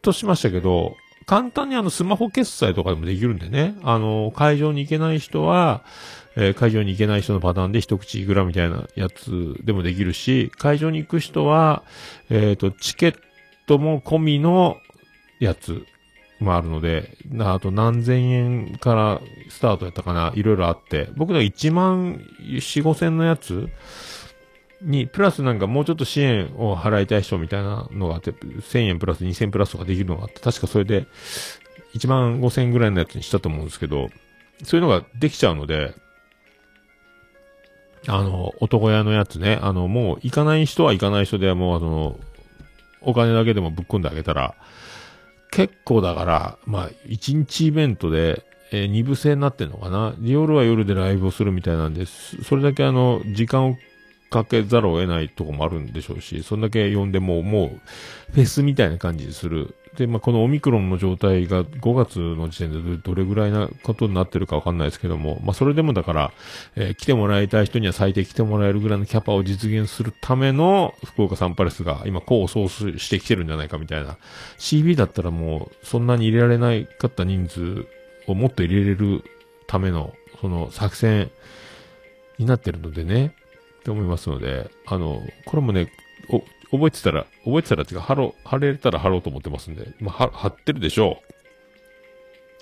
[0.01, 5.85] トしましたけど、簡単にあのスマホ決済とかでもできるんでね、あの、会場に行けない人は、
[6.37, 11.85] えー会場に行けない人のパターンで一口いくらみたいなやつでもできるし、会場に行く人は、
[12.29, 13.19] えっ、と、チケッ
[13.67, 14.79] トも込みの
[15.39, 15.87] やつ
[16.41, 23.69] もあるので、あと何千円からスタートやったかな、いろいろあって、僕の1万4、5千のやつ
[24.85, 31.07] に、プラスなんかもうちょっと支援を払いたい人みたいなのがあって、1000円プラス2000プラスとかできるのがあって、確かそれで
[31.95, 34.09] 1万5千円ぐらいのやつにしたと思うんですけど、
[34.63, 35.95] そういうのができちゃうので、
[38.07, 42.21] あの、男屋のやつね、あの、もう行かない人は行かない人では、もうあの、
[43.01, 44.55] お金だけでもぶっ込んであげたら、
[45.51, 52.43] 結構だから、まあ、1日イベントで、えー、2部制になってんのかな夜は夜でライブをするみたいなんです。
[52.43, 53.77] それだけあの、時間を
[54.35, 57.81] かけざるを得ないとこもあるんでしょうし、そんだけ呼んでもう、もう、
[58.33, 59.77] フェスみたいな感じにする。
[59.97, 66.33] で、まあ、このオミクロンの状態が5月の時点でどれぐらいなことになってるかわかんないですけども、まあ、それでもだから、
[66.75, 74.17] えー来てもらいたい人には最低来てもらえるぐらいのキャパを実現するための福岡サンパレスが今、こうソースしてきてるんじゃないかみたいな。
[74.59, 77.87] CB だったらもう、そんなに入れられないかった人数
[78.27, 79.23] をもっと入れれる
[79.69, 81.31] ための、その作戦
[82.39, 83.33] になってるのでね、
[83.85, 85.93] って思いますので、あの、これもね、
[86.31, 86.41] お、
[86.75, 91.35] 覚えてたら、覚えてたらっていうか、貼ろう、貼れたら貼ろうと思ってますんで、まあ、貼ってるでしょう。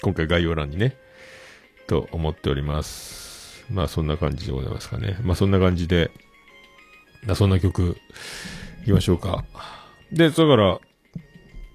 [0.03, 0.97] 今回概要欄にね、
[1.87, 3.65] と思っております。
[3.71, 5.17] まあ、そんな感じでございますかね。
[5.23, 6.11] まあ、そんな感じで、
[7.25, 7.97] まあ、そんな曲、
[8.83, 9.45] いきましょうか。
[10.11, 10.81] で、だから、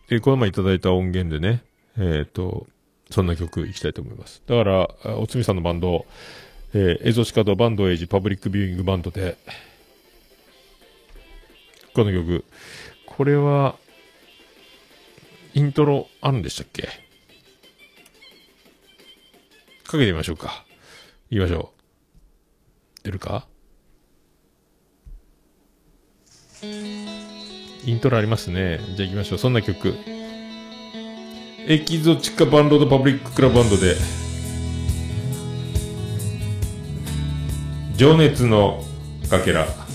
[0.10, 1.64] えーこの前いただいた音源でね、
[1.98, 2.68] えっ、と、
[3.10, 4.44] そんな曲いきたいと思います。
[4.46, 6.06] だから、おつみさんのバンド、
[6.80, 9.36] えーエゾシカとバンドエイジパブリックビューイングバンドで、
[11.96, 12.46] この曲、
[13.08, 13.76] これは、
[15.56, 16.84] イントロあるんでしたっけ？
[16.84, 16.90] か
[19.94, 20.66] けてみましょうか。
[21.32, 21.74] 言いましょ
[23.02, 23.04] う。
[23.04, 23.48] 出るか？
[26.62, 28.80] イントロありますね。
[28.96, 29.40] じゃあ行きましょう。
[29.40, 29.96] そんな曲。
[31.68, 33.96] エキゾチカバンドとパブリッククラブバンドで、
[37.98, 38.84] 情熱の
[39.28, 39.87] かけら。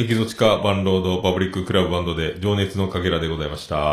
[0.00, 3.76] エキゾチカバンロードパブリッククラブバンドで情熱のかけらでございました。
[3.76, 3.86] は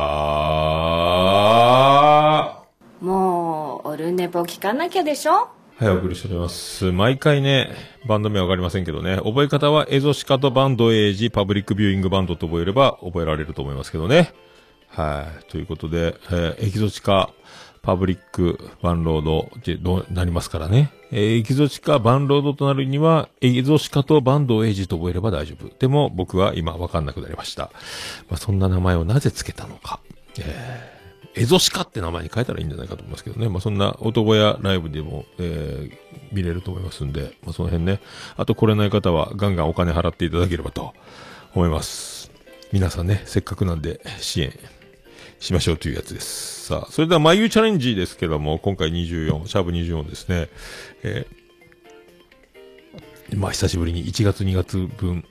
[3.01, 5.49] もうオルネポ聞かなきゃでしょ？
[5.81, 6.93] い、お送りしております。
[6.93, 7.71] 毎回ね、
[8.07, 14.31] バンド名わかりませんけどね、覚え方はエゾシカとバンドエイジパブリックビューイングバンドと覚えれば覚えられると思いますけどね。
[14.87, 15.43] はい。
[15.51, 17.31] ということで、えーエキゾチカ
[17.81, 20.91] パブリックバンロードってどうなりますからね。
[21.11, 25.69] えーエキゾチカバンロードとなるには、エキゾシカとバンドエイジと覚えれば大丈夫。
[25.79, 27.71] でも僕は今わかんなくなりました。
[28.29, 29.99] まあ、そんな名前をなぜ付けたのか。
[30.39, 30.97] えー
[31.39, 33.47] エゾシカって名前に変えたらいいんじゃないかと思いますけどね。
[33.47, 35.97] まあ、そんな男やライブでも、えー
[36.31, 38.01] 見れると思いますんで、まあ、その辺ね。
[38.35, 40.93] あと来れない方はガンガンお金払っていただければと
[41.53, 42.31] 思います。
[42.73, 44.51] 皆さんね、せっかくなんで支援
[45.39, 46.65] しましょうというやつです。
[46.67, 50.49] さあ、それでは眉チャレンジですけども、今回24、シャープ24ですね。
[51.03, 51.47] えー
[53.35, 55.25] まあ久しぶりに1月2月分、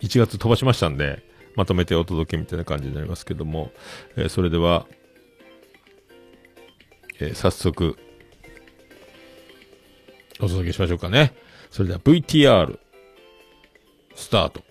[0.00, 1.22] 1月飛ばしましたんで、
[1.56, 3.70] まとめてお届けみたいな感じになりますけども、
[4.16, 4.86] えーそれでは、
[7.20, 7.98] えー早速、
[10.40, 11.34] お届けしましょうかね。
[11.70, 12.78] それでは VTR、
[14.14, 14.62] スタート。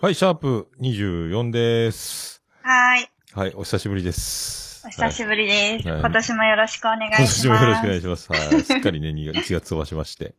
[0.00, 2.42] はい、シャープ24です。
[2.62, 3.15] はい。
[3.36, 4.82] はい、お久しぶりです。
[4.86, 5.86] お久しぶりです。
[5.86, 7.42] はい今年もよろしくお願い今します。
[7.42, 8.32] 年もよろしくお願いします。
[8.32, 8.62] はい。
[8.62, 10.34] すっかりね、2 1月飛ばしまして。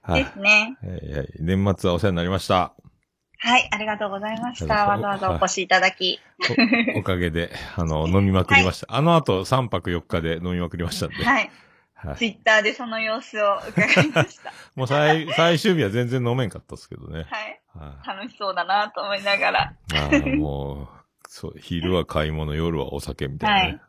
[0.00, 0.24] はい。
[0.24, 0.78] ですね。
[0.80, 2.72] はいはい年末はお世話になりました。
[3.40, 4.74] はい、ありがとうございました。
[4.74, 6.18] はいわざわざお越しいただき。
[6.94, 8.86] おおかげで、あの、 飲みまくりました。
[8.88, 11.16] あの後3泊4日で飲みまくりましたんで。
[11.16, 11.50] はい。
[11.92, 14.50] はいツイッターでその様子を伺いました。
[14.74, 17.26] もう最、最終日は全然飲めんかったですけどね。
[17.28, 17.60] はい。
[17.78, 19.74] はい楽しそうだなと思いながら。
[19.92, 20.99] あーもう、
[21.32, 23.80] そう、昼は買い物、夜はお酒みたいなね。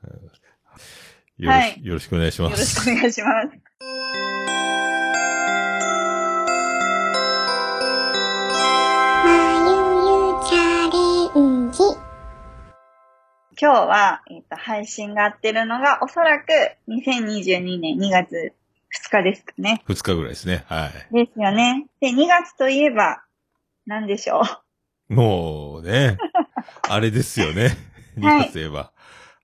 [1.40, 2.52] よろし、はいよろしくお願いします。
[2.52, 3.50] よろしくお願いします。
[13.60, 16.46] 今日は、えっ、と、配信が合ってるのが、おそらく
[16.90, 18.54] 2022年2月
[19.10, 19.84] 2日ですかね。
[19.88, 20.64] 2日ぐらいですね。
[20.68, 21.26] はい。
[21.26, 21.88] ですよね。
[22.02, 23.24] で、2月といえば、
[23.88, 24.44] 何でしょ
[25.10, 25.14] う？
[25.14, 26.18] もうね、
[26.94, 27.78] あれですよね。
[28.18, 28.92] 2 はい月といえば。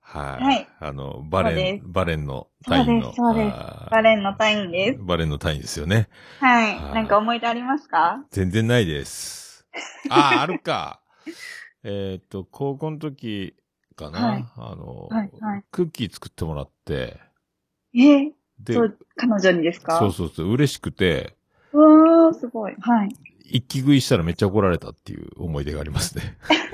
[0.02, 0.44] はい。
[0.44, 3.12] はいあの、バレン、バレンの隊員の。
[3.12, 4.98] そうですそうですバレンの隊員です。
[5.02, 6.08] バレンの隊員ですよね。
[6.40, 6.76] はい。
[6.78, 8.24] はいなんか思い出ありますか？
[8.30, 9.66] 全然ないです。
[10.10, 11.00] ああ、あるか。
[11.84, 13.54] えーっと、高校の時
[13.96, 14.18] かな。
[14.26, 17.18] はいあの、はいはいクッキー作ってもらって、
[17.94, 17.98] え？
[18.00, 19.98] ー、で、そう、彼女にですか？
[19.98, 21.36] そうそうそう、嬉しくて、
[21.72, 22.74] うわー、すごい。
[22.80, 23.08] はい。
[23.50, 26.36] 一気食いしたらめっちゃ怒られたっていう思い出がありますね。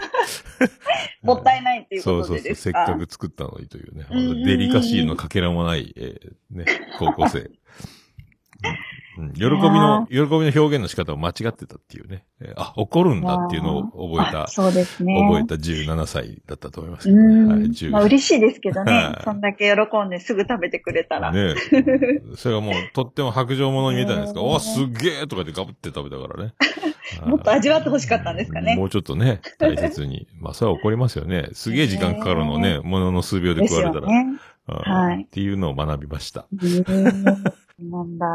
[1.23, 4.07] もったいないっていうことそうそうそう、でですかせっかく作ったのにというね。
[4.44, 6.65] デリカシーのかけらもない、えーね、
[6.98, 7.50] 高校生。
[9.17, 12.25] うん、喜びの、喜びの表現の仕方を間違ってたっていうね。
[12.40, 15.15] えーあ、怒るんだっていうのを覚えたあ、そうですね。
[15.29, 17.35] 覚えた17歳だったと思いますうけどね。
[17.44, 17.48] ん。
[17.48, 19.19] はい、10まあ嬉しいですけどねは。
[19.21, 21.31] いそんだけ喜んですぐ食べてくれたら。
[21.31, 21.55] ね
[22.37, 24.40] それがもう、とっても白状者に見えたんですか？
[24.42, 26.55] ねおすっげーとかでガブって食べたからね。
[27.27, 30.27] もっと味わってほしかったんですかねもうちょっとね、大切に。
[30.40, 31.48] まあ、それは怒りますよね。
[31.52, 34.13] すげえ時間かかるのをね、ものの数秒で食われたら。
[34.13, 34.29] よね。
[34.29, 36.46] うんはいっていうのを学びました。
[36.50, 38.27] なんだ。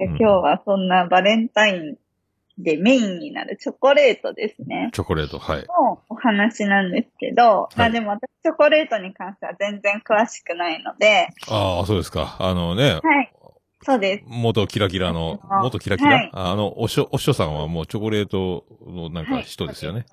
[0.00, 1.96] 今日はそんなバレンタイン
[2.58, 4.90] でメインになるチョコレートですね。
[4.92, 5.58] チョコレート、はい。
[5.60, 12.36] のお話なんですけど、まはいあでも私チョコレートに関しては全然詳しくないので、ああ、そうですか。
[12.40, 13.32] あのね、はい。
[13.86, 14.24] そうです。
[14.26, 20.06] 元キラキラの、あ元キラキラ、はいあの、おしょ、おしょさんはもうチョコレートのなんかはい人ですよね。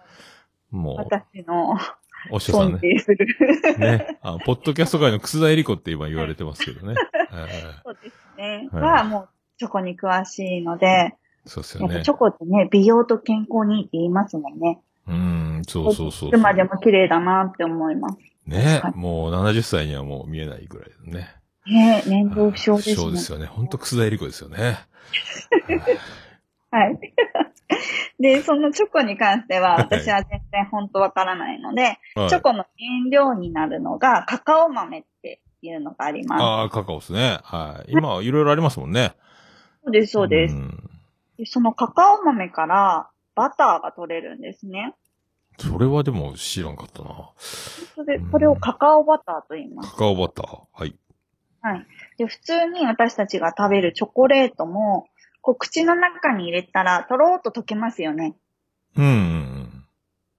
[0.70, 3.78] も私のう、おしょさん尊ね。
[3.80, 4.20] ね。
[4.22, 6.94] あポッドキャスト界の楠田絵理子って今言われてますけどね。
[6.94, 7.52] は い
[7.84, 8.70] そうですね。
[8.72, 11.16] はいは、もうチョコに詳しいので、
[11.48, 12.12] そうですよねチ。
[12.12, 14.82] ョコってね、美容と健康にいいって言いますもんね。
[15.08, 18.18] うん、そうそうそういつまでも綺麗だなって思います。
[18.46, 18.90] ねは。
[18.90, 21.43] いもう70歳にはもう見えないぐらいだね。
[21.66, 22.96] ね年齢不詳ですね。
[22.96, 23.46] そうですよね。
[23.46, 24.80] ほんと楠田絵理子ですよね。
[26.72, 27.00] はい。
[28.20, 32.68] で、そのチョコに関しては、はい私は全然本当わからないので、はいチョコの原
[33.12, 36.44] 料になるのがカカオ豆っていうのがあります。
[36.44, 37.40] ああ、カカオですね。
[37.44, 37.92] はい。
[37.92, 39.14] 今、いろいろありますもんね。
[39.84, 40.56] そうです、そうです。
[40.56, 40.90] ん
[41.38, 44.96] でそのカカオ豆からバターが取れるんですね。
[45.60, 47.30] それはでも知らんかったな。
[47.38, 49.92] それうんそれをカカオバターと言います。
[49.92, 50.60] カカオバター。
[50.74, 50.96] はい。
[51.64, 51.88] はい。
[52.18, 55.08] で、普通に私たちが食べるチョコレートも、
[55.42, 58.36] こう口の中に入れたらとろーっと溶けますよね。
[58.96, 59.86] うんうん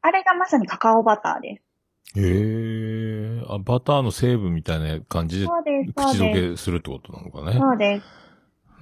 [0.07, 2.19] あれがまさにカカオバターです。
[2.19, 2.25] うん。
[2.25, 3.45] へえ。
[3.49, 5.55] あ、バターの成分みたいな感じで口
[5.95, 6.51] どそうです。
[6.51, 7.59] けするってことなのかね。
[7.59, 8.24] そうです。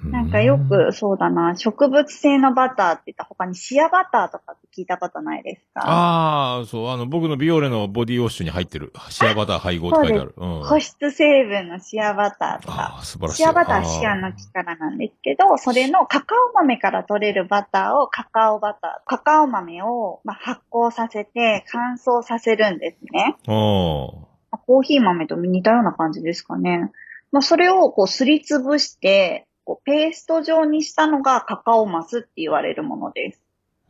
[0.05, 5.83] うなんかよく、そうだな、植物性のバターって言ったら他にシアバターとかって聞いたことないですか？
[5.85, 8.93] ああ、そう、あの、僕のビオレのボディウォッシュに入ってる。
[9.11, 10.35] シアバター配合って書いてある。
[10.37, 10.65] うん。
[10.65, 12.81] 保湿成分のシアバターとか。
[12.81, 13.37] ああ、素晴らしい。
[13.37, 19.09] シアバターはあシアの木からなんですけど、それのカカオ豆から取れるバターをカカオバター。
[19.09, 23.37] カカオ豆をまあ発酵させて乾燥させるんですね。
[23.47, 24.17] あー。
[24.51, 26.91] まあコーヒー豆と似たような感じですかね。
[27.31, 33.43] まあ、それをこうすりつぶして、こうペースト状にしたのがカカオマスって言われるものです。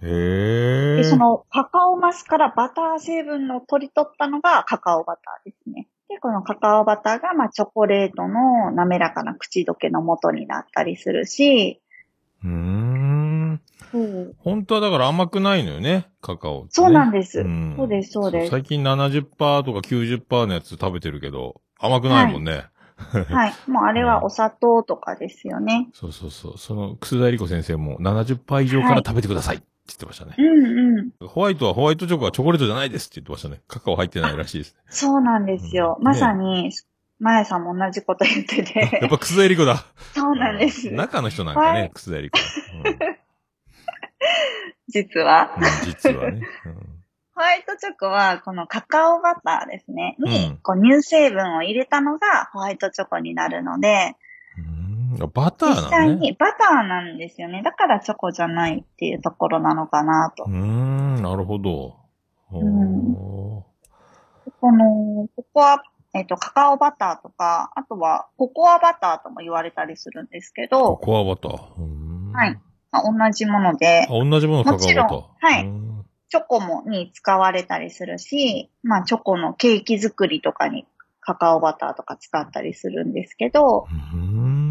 [0.03, 0.97] へえ。
[0.97, 5.89] で、そのカカオマスからバター成分を取り取ったのがカカオバターですね。
[6.09, 11.81] で、このカカオバターが、まあ、チョコレートの滑らかな口どけの元になったりするし、
[12.45, 13.61] うーん。
[14.39, 19.27] 本当はだから甘くないのよね、カカオね、そうなんですんそうですそうです最近70%
[19.63, 22.53] とか90%のやつ食べてるけど、甘くないもんね。
[22.53, 22.65] はい。
[23.67, 25.89] もうあれはお砂糖とかですよね。
[25.93, 26.59] そうそうそう。
[26.59, 30.35] その、楠田理子先生も70%以上から食べてくださいって言ってましたね。
[30.39, 30.47] うん
[30.99, 31.29] うん。
[31.29, 33.61] ホワイトはホワイトチョコはチョコレートじゃないですって言ってましたね。
[33.69, 34.77] カカオ入ってないらしいです。
[34.89, 35.97] そうなんですよ。
[35.99, 36.71] うんまさに、
[37.19, 39.09] まやさんも同じこと言って やてっ。
[39.09, 39.85] ぱ楠田理子だ。
[40.15, 40.91] そうなんです。
[40.91, 42.39] 中の人なんかねはい、楠田理子。
[44.89, 45.55] 実は。
[45.57, 46.43] うんうん実はね。
[47.35, 50.17] ホワイトチョコは、このカカオバターですね。
[50.19, 54.17] うんに、こう乳成分を入れたのがホワイトチョコになるので、
[55.19, 55.89] うん、バター実なのね。
[55.91, 57.63] 際にバターなんですよね。
[57.63, 60.51] だからチョコじゃないっていうところなのかなとう。
[60.51, 61.97] ーん、なるほど。
[62.59, 63.15] ん
[64.61, 71.53] この、ココア、えっ、と、カカオバターとか、あとはココアバターとも言われたりするんですけコど、コアバター。
[71.53, 72.61] うーんはい。
[72.91, 74.93] まあ、同じものであ、、同じものカカオバター。
[74.93, 75.92] もちろんはいうん
[76.33, 80.87] チョコもに使われたりするし、まあチョコのケーキ作りとかに
[81.21, 83.87] カカオバターとか使ったりするんですけど、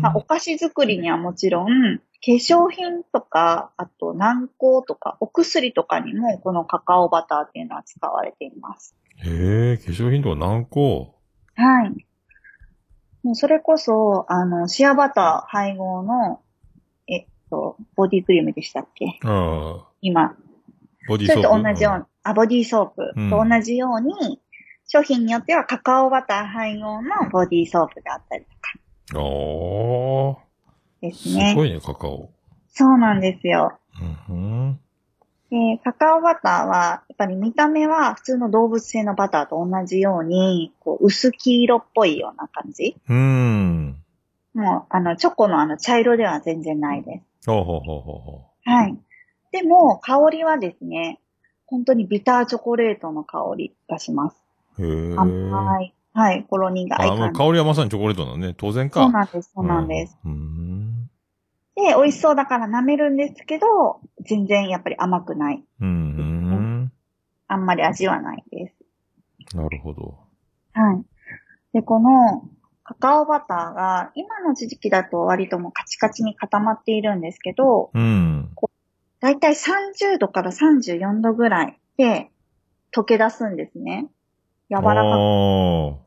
[0.01, 8.95] まあ、お菓子作りにはもちろん、化粧品とか、あと軟膏とか、お薬とかにもこのカカオバターっていうのは使われています。
[9.17, 11.13] へえ、化粧品とか何個
[11.53, 12.07] はい。
[13.21, 16.41] もうそれこそ、あの、シアバター配合の、
[17.07, 19.19] えっと、ボディクリームでしたっけ？
[19.23, 20.35] ああ、今、
[21.07, 21.47] ボディーソープ。
[21.49, 24.39] それと同じように、あ、ボディーソープうんと同じように、
[24.87, 28.73] 商品によってはカカオバター配合のボディーソープがあったりとか
[29.13, 31.51] ああ、ですね。
[31.51, 32.29] すごいね、カカオ。
[32.73, 33.79] そうなんですよ。
[34.29, 34.79] うん。
[35.49, 42.95] で、カカオバターは、やっぱり見た目は普通の動物性のバターと同じように、こう、薄黄色っぽいような感じ。
[43.09, 43.97] うーん。
[44.53, 47.49] もう、あの、チョコのあの、茶色では全然ないです。
[47.49, 48.97] ほうほうほうほうほはい。
[49.51, 51.19] でも、香りはですね、
[51.65, 54.41] 本当にビターチョコレートの香りがします。
[54.79, 54.85] う。
[54.85, 55.17] へえ。
[55.17, 55.93] 甘い。
[56.13, 57.37] はい、ほろ苦いあ、まあ、感じ。
[57.37, 58.53] 香りはまさにチョコレートなのね。
[58.57, 59.03] 当然か。
[59.03, 60.17] そうなんです、そうなんです。
[60.25, 60.31] うん。
[60.31, 61.09] うん。
[61.75, 65.63] で、美味しそうだから舐めるんですけど、全然やっぱり甘くない。
[65.79, 66.91] うん。
[67.47, 68.73] あんまり味はないで
[69.49, 69.55] す。
[69.55, 70.17] なるほど。
[70.73, 71.03] はい。
[71.73, 72.49] で、この
[72.83, 78.49] カカオバターが、今の時期だと割ともうカチカチに固まっているんですけど、うん。
[79.21, 82.31] だいたい30度から34度ぐらいで
[82.93, 84.09] 溶け出すんですね。
[84.69, 84.95] 柔らかく。
[84.95, 85.97] あ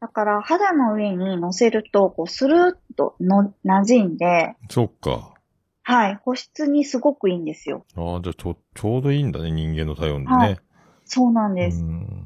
[0.00, 5.34] だから肌の上に乗せると、こうスルーッとの馴染んで、あ、そっか。
[5.82, 7.84] はい、保湿にすごくいいんですよ。
[7.96, 10.58] ああ、じゃあちょ、ちょうどいいんだね、人間の体温ではね。
[11.06, 11.82] そうなんです。
[11.82, 12.24] うん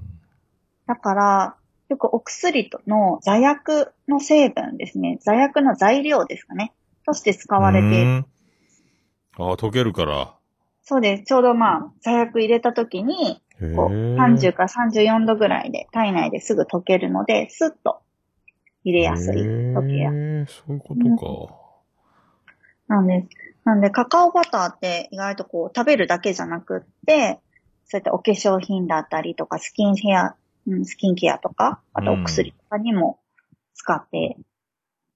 [0.87, 1.57] だから、
[1.89, 5.19] よくお薬との座薬の成分ですね。
[5.23, 6.75] 座薬の材料ですかね。
[7.07, 8.25] として使われている。
[9.39, 10.35] うんああ、溶けるから。
[10.83, 11.25] そうです。
[11.25, 13.41] ちょうどまあ、座薬入れた時に。
[13.77, 18.01] こう30から34度ぐらいで体内ですぐ溶けるので、スッと
[18.85, 19.37] 入れやすい。
[19.37, 20.55] 溶けやすい。
[20.67, 21.63] そういうこと
[22.89, 23.29] なんです。
[23.65, 27.39] なんで、カカオバターって意外とこう食べるだけじゃなくって、
[27.85, 30.35] そういったお化粧品だったりとか、スキンヘア、
[30.67, 33.21] うん、スキンケアとか、あとお薬とかにも
[33.75, 34.37] 使って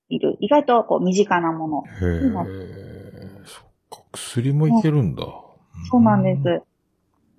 [0.09, 0.37] いる。
[0.41, 1.83] 意外とこう身近なもの。
[1.83, 1.89] か。
[1.91, 3.16] へえ。
[4.17, 5.23] 薬もいけるんだ。
[5.91, 6.63] そうなんです。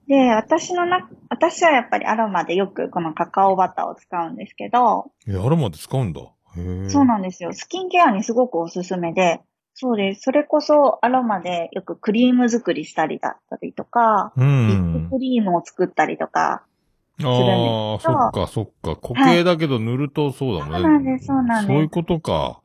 [0.08, 6.22] で、私のな、私はやっぱりアロマでよくこのカカオバターを使うんですけど、え、アロマで使うんだ。
[6.22, 6.26] へ
[6.58, 6.90] え。
[6.90, 7.52] そうなんですよ。
[7.54, 9.42] スキンケアにすごくおすすめで、
[9.74, 10.22] そうです。
[10.22, 15.10] それこそアロマでよくクリーム作りしたりだったりとか、うリッんプ。
[15.16, 16.64] クリームを作ったりとか、
[17.24, 18.96] ああ、そっか、そっか。
[18.96, 20.78] 固形だけど塗るとそうだもんね。
[20.78, 22.62] そうなんですそうなんですそういうことか。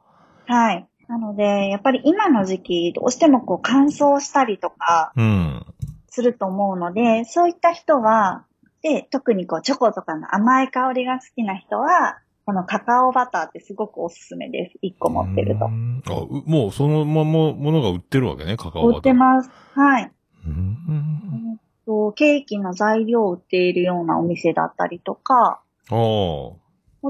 [0.47, 0.87] はい。
[1.09, 5.67] なので、やっぱり今の時期、どうしてもこう乾燥したりとかうん。
[6.09, 8.45] すると思うので、そういった人は、
[8.83, 14.79] で、特にこうチョコとかの甘い香りが好きな人は、このカカオバターってすごくおすすめです。
[14.83, 18.97] 1個持ってるとあ、うもうそのままものが売ってるわけね、カカオバター。
[18.97, 19.51] 売ってます。
[19.75, 20.13] はい。
[20.47, 21.61] うーん。
[21.87, 25.95] とケーキの材料を売っているようなお店だったりとか、ああ。
[25.95, 26.59] も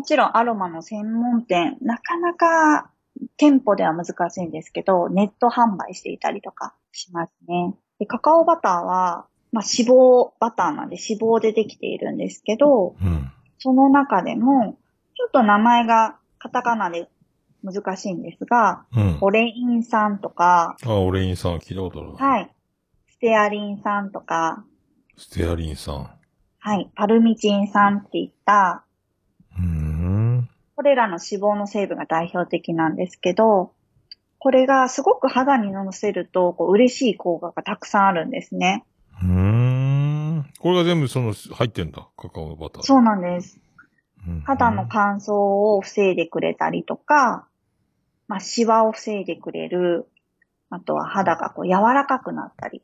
[0.04, 2.90] ちろんアロマの専門店、なかなか
[3.36, 7.74] 店舗では難しいんですけど、ネット販売していたりとかしますね。
[7.98, 13.30] でカカオバターは、まあ、脂肪バターなんで脂肪でできているんですけど、うん。
[13.58, 14.76] その中でも、
[15.14, 17.08] ちょっと名前がカタカナで
[17.62, 19.18] 難しいんですが、うん。
[19.20, 22.16] オレイン酸とか、あ、オレインさん聞いたことあるな。
[22.16, 22.50] はい、
[23.08, 24.64] ステアリン酸とか、
[25.16, 26.10] ステアリンさん。
[26.58, 28.84] はい、パルミチン酸っていった、
[29.58, 29.91] うーん。
[30.82, 33.72] これらの脂肪の成分が代表的なんですけど、
[34.40, 38.84] これがすごく肌にのせると、こう嬉しい効果がたくさんあるんですね。
[39.22, 40.52] うーん。
[40.58, 42.08] これが全部その、入ってんだ。
[42.16, 42.82] カカオバター。
[42.82, 43.60] そうなんです。
[44.26, 44.40] うん。
[44.40, 47.46] 肌の乾燥を防いでくれたりとか、
[48.26, 50.08] まあ、シワを防いでくれる。
[50.68, 52.82] あとは肌がこう柔らかくなったり。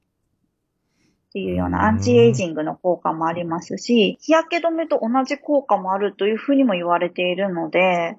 [1.28, 8.16] っていうようなアンチエイジングの効果もありますし、日焼け止めと同じ効果もあるというふうにも言われているので、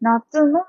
[0.00, 0.60] 夏の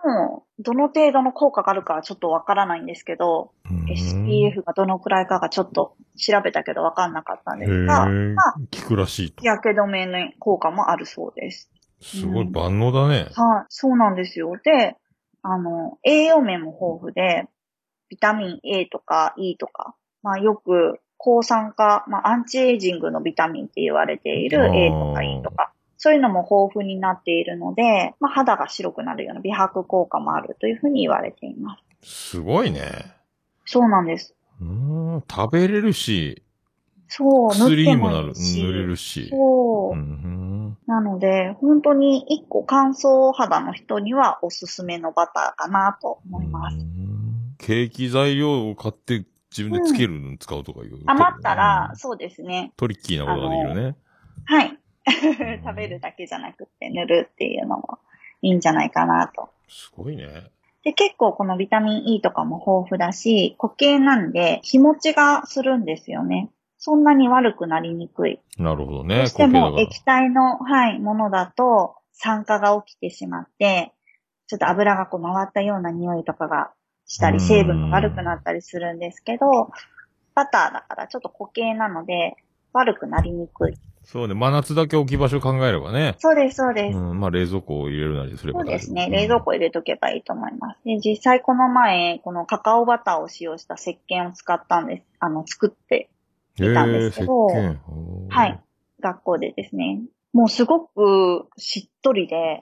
[0.60, 3.52] どの程度の効果があるかはちょっとわからないんですけど、
[3.88, 9.48] SPF がどのくらいかがちょっと調べたけどわかんなかったんへですが、えまあ、効くらしいと日。
[9.48, 11.70] 焼け止めの効果もあるそうです。
[12.02, 13.28] すごい万能だね。
[13.34, 14.54] はい、そうなんですよ。
[14.64, 14.96] で、
[15.42, 17.48] あの、栄養面も豊富で、
[18.10, 32.36] ビタミン A とか E とか、まあよく抗酸化、まあアンチエイジングのビタミンって言われている A とか E とか、そういうのも豊富になっているので、まあ肌が白くなるような美白効果もあるというふうに言われています。
[32.36, 33.16] すごいね。
[33.66, 34.36] そうなんです。
[34.62, 34.68] うー
[35.18, 35.24] ん。
[35.28, 36.44] 食べれるし、
[37.08, 38.34] そう、塗薬にもないる。
[38.36, 39.30] 塗れるし。
[39.32, 40.00] そうう。
[40.00, 40.78] ん。
[40.86, 46.78] なので、本当に一個乾燥肌の人にはおすすめのバターかなと思います。
[46.78, 47.16] うん
[47.58, 50.99] ケーキ材料を買って自分でつけるのに使うとかいう。
[51.06, 52.74] 余ったら、うんそうですね。
[52.76, 53.95] トリッキーなことができるね。
[54.45, 54.78] はい。
[55.64, 57.99] 食べるだけじゃなくって塗るっていうのも
[58.41, 59.49] いいんじゃないかなと。
[59.68, 60.49] すごいね。
[60.84, 66.49] で、結構このビタミン E とかも豊富だし、固形なんで日持ちがするんですよね。
[66.78, 68.39] そんなに悪くなりにくい。
[68.58, 69.24] なるほどどね。
[69.24, 73.93] うしても液体の、はい、ものだと酸化が起きてしまって、
[74.47, 76.72] ちょっと油がこう回ったような匂いとかが
[77.06, 79.70] したり、うん成分が悪くなったりするんですけど、
[80.34, 82.36] バターだからちょっと固形なので
[82.74, 83.74] 悪くなりにくい。
[84.03, 84.36] そうね。
[84.36, 86.16] 真夏だけ置き場所考えればね。
[86.20, 86.97] そうです、そうです。
[86.97, 87.20] うん。
[87.20, 89.10] まあ冷蔵庫を入れるなりすればそうですね。
[89.10, 90.80] 冷蔵庫入れとけばいいと思います。
[90.86, 95.03] で、実際この前、このカカオバターを使用した石鹸を使ったんです。
[95.20, 96.10] あの、作って、
[96.60, 98.60] へたんですけどはい。
[98.99, 100.01] 学校でですね。
[100.34, 102.62] もうすごくしっとりで、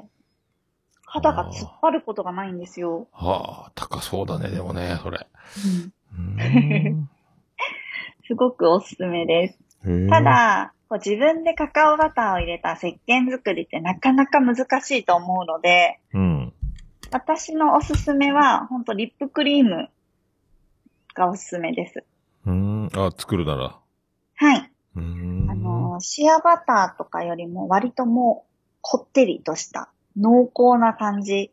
[1.13, 3.07] 肌が突っ張ることがないんですよ。
[3.11, 5.27] はあ、高そうだね、でもね、それ。
[8.25, 9.59] すごくおすすめです。
[10.09, 16.51] た、だ、こう自分でカカオバターを入れた石鹸作りってなかなか難しいと思うので、うん。
[17.11, 19.89] 私のおすすめは、ほんとリップクリーム
[21.13, 22.03] がおすすめです。
[22.47, 22.89] うん。
[22.95, 23.77] あ、作るなら。
[24.35, 24.71] はい。
[24.95, 25.47] うん。
[25.47, 28.49] あの、シアバターとかよりも割ともう、
[28.81, 31.51] こってりとした、濃厚な感じ。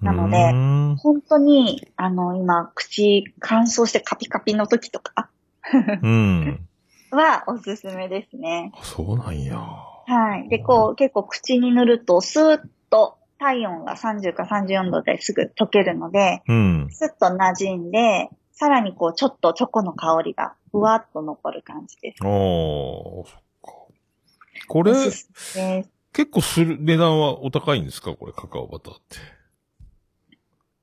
[0.00, 5.30] なのでうん本当に、あの、今、口乾燥してカピカピの時とか
[6.02, 6.66] うん。
[7.10, 8.72] はおすすめですね。
[8.74, 9.58] あそうなんや。
[9.58, 10.48] はい。
[10.48, 12.60] で、こう、結構口に塗ると、スーッ
[12.90, 16.88] と体温が30か34度ですぐ溶けるので、うん。
[16.90, 22.18] スッと馴染んで、さらにこう、ちょっとチョコの香りが、ふわっと残る感じです。
[22.22, 23.26] ああ、そっ
[23.62, 23.72] か。
[24.68, 25.99] これお、すすめです。
[26.12, 28.14] 結構する、値段はお高いんですか？
[28.14, 29.16] これ、カカオバターって。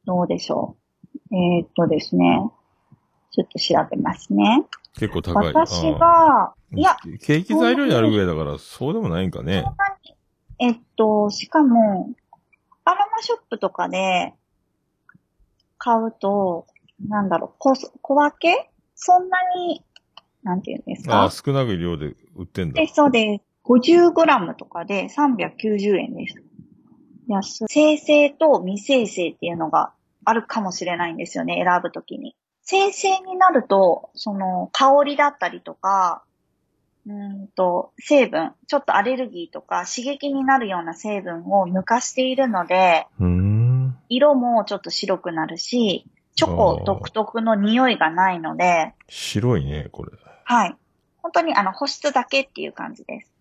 [0.05, 0.77] どうでしょ
[1.31, 1.35] う。
[1.35, 2.41] えーっとですね。
[3.31, 4.65] ちょっと調べますね。
[4.97, 5.53] 結構高い。
[5.53, 9.63] 私が、いや、ケーキ材料になるぐらいだから、そうでもないんかね。
[10.59, 12.09] えっと、しかも、
[12.83, 14.33] アロマショップとかで
[15.77, 16.65] 買うと、
[17.07, 18.71] なんだろう、小小分け？
[18.95, 19.83] そんなに、
[20.41, 21.21] なんていうんですか？
[21.21, 22.87] ああ、少ない量で売ってんだで、。
[22.87, 23.43] そうです。
[23.67, 26.41] 50g とかで390円です。
[27.27, 27.65] 安い。
[27.67, 29.91] 生成と未生成っていうのが
[30.23, 32.35] あるかもしれないんですよね、選ぶときに。
[32.63, 36.23] 生成になると、その、香りだったりとか、
[37.05, 43.97] うーんと、成分、ちょっとアレルギーとか刺激になるような成分を抜かしているので、うーん。
[44.09, 46.05] 色もちょっと白くなるし、
[46.35, 50.11] チョコ独特の匂いがないので、白いね、これ。
[50.43, 50.75] はい。
[51.21, 53.36] 本当にあの保湿だけっていう感じです。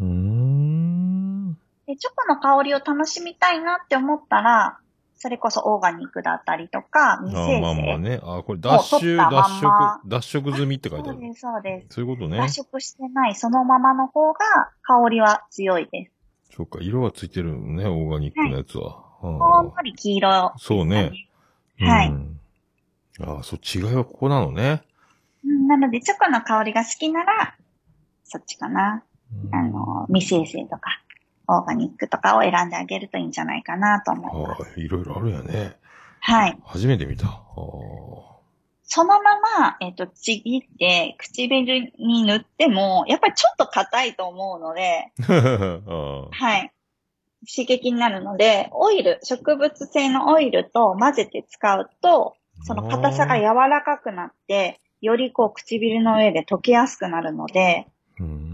[0.00, 1.52] うーん。
[1.86, 4.78] で、チョコの香りを楽しみたいなって思ったら、
[5.18, 7.98] それこそオーガニックだったりとか、未あ生まあまあ成。
[7.98, 8.20] ね。
[8.22, 11.18] あこれ脱臭、脱色、脱色済みって書いてある。
[11.18, 11.94] そうです、そうです。
[11.94, 12.48] そういうことね脱。
[12.48, 14.38] 色してないそのままの方が
[14.82, 16.12] 香りは強いです。
[16.56, 18.90] そっか、色はついてるのね、オーガニックのやつは。
[18.90, 21.12] ほんあのり黄色、そうね。
[21.78, 22.40] はいうん
[23.18, 24.82] ああ、そう、違いはここなのね。
[25.44, 27.56] うんなので、チョコの香りが好きなら、
[28.24, 29.02] そっちかな。
[29.44, 31.00] うんあの、未生成とか、
[31.48, 34.62] オーガニックとかを選んであげるといいんじゃないかなと思います。
[34.62, 35.76] ああ、いろいろあるよね。
[36.20, 36.58] はい。
[36.64, 37.42] 初めて見た。
[38.88, 46.72] そのまま、えっ、と、ちぎって、唇に塗っても、やっぱりちょっと硬いと思うので、 あはい。
[47.48, 57.86] 刺激になるので、オイル、植物性のオイルと混ぜて使うと、その硬さが柔らかくなって、よりこう唇の上で溶けやすくなるので、
[58.18, 58.45] うーん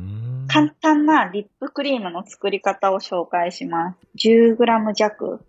[0.53, 3.98] 簡単なリップクリームの作り方を紹介します。
[4.28, 5.40] 10g 弱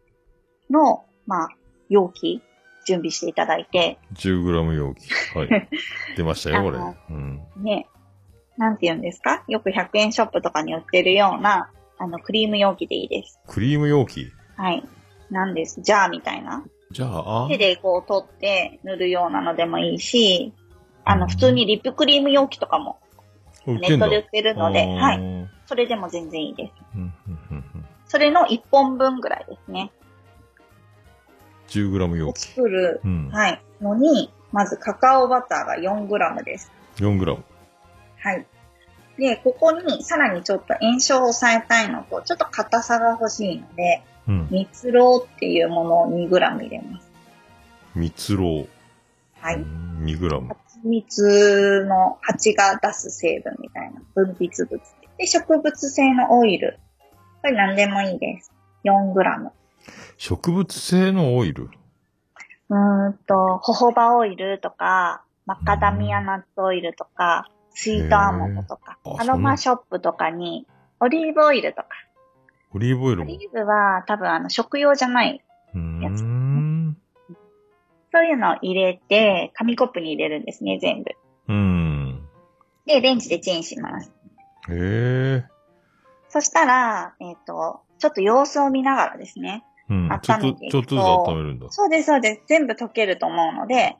[0.69, 1.49] の、まあ、
[1.89, 2.41] 容器、
[2.85, 5.09] 準備していただいて、10g 容器。
[5.35, 5.69] はい。
[6.15, 6.77] 出ましたよ、これ。
[6.77, 7.41] うん。
[7.63, 7.87] ね、
[8.57, 9.43] なんて言うんですか？
[9.47, 13.39] よく100円ショップとかに売ってるような、あの、クリーム容器でいいです。
[13.47, 14.27] クリーム容器？
[14.57, 14.83] はい。
[15.29, 15.81] なんです。
[15.81, 16.63] ジャーみたいな。
[16.91, 20.53] じゃあ、あ手でこう取って塗るようなのでもいいし、
[21.05, 22.99] あの、うん普通にリップクリーム容器とかも
[23.65, 25.19] ネットで売ってるので、はい。
[25.19, 26.73] うんそれでも全然いいです。
[28.05, 29.91] それの1本分ぐらいですね。
[31.69, 32.39] 10g 容を器。
[32.41, 33.29] 作る、うん。
[33.29, 36.71] はい、のに、まずカカオバターが 4g です。
[36.97, 37.37] 4g。
[38.19, 38.45] はい。
[39.17, 44.47] で、ここにさらにちょっと炎症を抑えたいのと、ちょっと硬さが欲しいので、うん。
[44.51, 47.11] 蜜蝋っていうものを 2g 入れます。
[47.95, 48.67] 蜜蝋。
[49.39, 49.65] はい。
[50.01, 50.55] 2g。
[50.83, 54.79] 蜂蜜の蜂が出す成分みたいな分泌物で。
[55.17, 56.79] で、植物性のオイル。
[57.41, 58.51] これ何でもいいです。
[58.83, 59.51] 4g。
[60.17, 61.69] 植物性のオイル？
[62.69, 70.67] うーんと、ホホバオイルとか、マカダミアナッツオイルとか、スイートアーモンドとかアロマショップとかに、
[70.99, 71.87] オリーブオイルとか、
[72.73, 73.25] オリーブオイルも。
[73.25, 76.32] オリーブは多分あの食用じゃない、うーん。
[78.13, 81.11] そういうのを入れて、紙コップに入れるんですね、全部。
[81.47, 82.29] うん。
[82.85, 84.11] で、レンジでチンします。
[84.69, 85.45] へえ。
[86.29, 89.63] そしたら、えっ、と、ちょっと様子を見ながらですね。
[89.89, 90.09] うん。
[90.21, 91.71] ちょっと、温めていくとちょっとずつ温めるんだ。
[91.71, 92.41] そうです、そうです。
[92.47, 93.97] 全部溶けると思うので、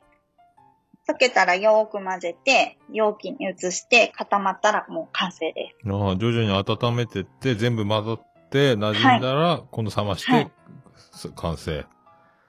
[1.08, 5.90] 溶けたらよーく混ぜて、容器に移して固まったらもう完成です。
[5.90, 10.52] ああ、徐々に温めてって、全部混ざって、馴染んだら、今度冷まして、はい
[11.10, 11.84] す完成。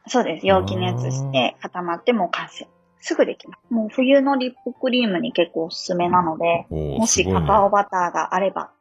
[0.07, 0.47] そうです。
[0.47, 2.67] 容器に移して固まってもう完成。
[2.99, 3.73] すぐできます。
[3.73, 8.71] もう冬のリップクリームに結構おすすめなので、もしカカオバターがあれば、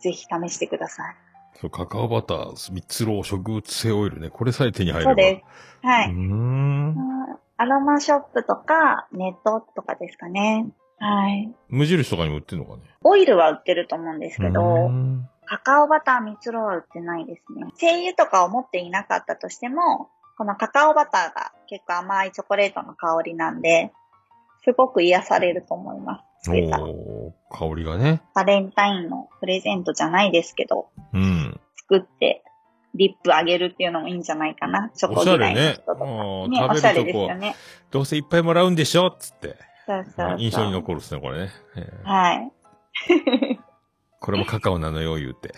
[0.00, 1.16] ぜひ試してください。
[1.58, 4.30] そう、カカオバター、蜜蝋、植物性オイルね。
[4.30, 5.10] これさえ手に入れば。
[5.10, 5.42] そうで
[5.82, 5.86] す。
[5.86, 6.12] はい。
[6.12, 6.96] ん。
[7.56, 10.66] アロマショップとか、ネットとかですかね。
[10.98, 11.52] はい。
[11.68, 12.82] 無印とかにも売ってんのかね。
[13.02, 17.66] オイルは売ってると思うんですけど、んカカオバター蜜蝋は売ってないですね。
[17.76, 23.92] 精油とかを持っていなかったとしても、このカカオバターが結構甘いチョコレートの香りなんで、
[24.64, 26.50] すごく癒されると思います。
[26.50, 28.22] おー香りがね。
[28.34, 31.60] バレンタインのプレゼントじゃないですけど、うん。
[31.76, 32.42] 作って
[32.94, 34.90] リップあげるっていうのもいいんじゃないかな。
[34.94, 36.04] チョコ嫌いの人とか。
[36.04, 37.54] おしゃれねね、うんおしゃれですよね。
[37.90, 39.10] どうせいっぱいもらうんでしょ？
[39.10, 39.56] つって。
[39.86, 40.36] そうそうそう。
[40.38, 41.50] 印象に残るっすね、これね。
[41.76, 42.52] えーはい。
[44.20, 45.52] これもカカオなのよ、言うて。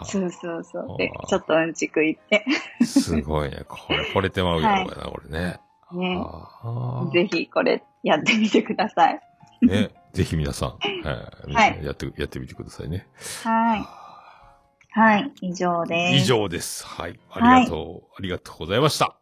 [0.00, 0.98] はそうそうそう。
[0.98, 2.44] でちょっとうんちくいって。
[2.84, 3.64] すごいね。
[3.68, 5.60] これ、惚れてまうよ、はいこれな、これね。
[5.92, 6.18] ね。
[7.12, 9.20] ぜひこれやってみてください。
[9.62, 9.90] ね。
[10.12, 13.06] ぜひ皆さん、えー皆さんやって、やってみてくださいね。
[13.44, 13.84] はい。
[14.92, 15.32] はい。
[15.40, 16.16] 以上です。
[16.16, 16.24] 以。
[16.24, 16.84] 上です。
[16.86, 17.20] はい。
[17.30, 19.19] ありがとう、ありがとうございました。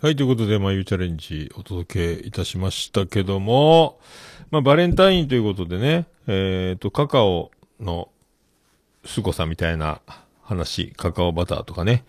[0.00, 3.98] はい、ということで、まあ、ゆうチャレンジお届けいたしましたけども、
[4.52, 8.08] まあ、バレンタインということでね、えっ、と、カカオの
[9.04, 10.00] 凄さみたいな
[10.40, 12.04] 話、カカオバターとかね、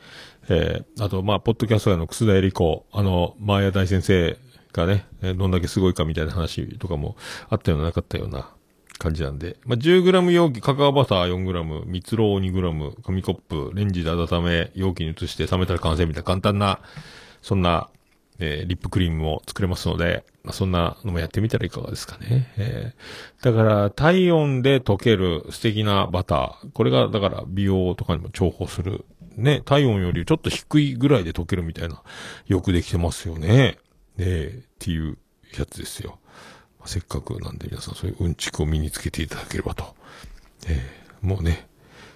[0.50, 4.38] えー、あと、まあ、ポッドキャストの楠田絵理子、あの、マーヤ大先生
[4.72, 7.16] がね、えーどんだけすごいかみたいな話とかも
[7.50, 8.52] あったようななかったような
[9.00, 16.82] 感じなんで、まあ、10g 容器、カカオバター 4g、蜜蝋 2g、紙コップ、レンジで温め、容器に移して冷めたら完成みたいな簡単な、
[17.42, 17.90] そんな、
[18.40, 22.54] えーリップクリームも作れますので、ま、そんなのもやってみたらいかがですかね。
[22.58, 26.72] えーだから、体温で溶ける素敵なバター。
[26.74, 29.06] これが、だから、美容とかにも重宝する
[29.38, 32.02] ね、体温よりちょっと低いぐらいで溶けるみたいな、
[32.48, 33.78] よくできてますよね。
[34.18, 35.18] えっていう
[35.58, 36.20] やつですよ。
[36.80, 39.96] まあせっかくなんで皆さんそういううんちくを身につけていただければと。
[40.68, 41.68] えーもうね、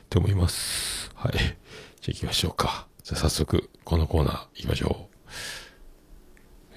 [0.06, 1.12] って思います。
[1.16, 1.34] はい。
[1.34, 1.54] じゃあ
[2.08, 2.88] 行きましょうか。
[3.04, 5.13] じゃあ早速、このコーナー行きましょう。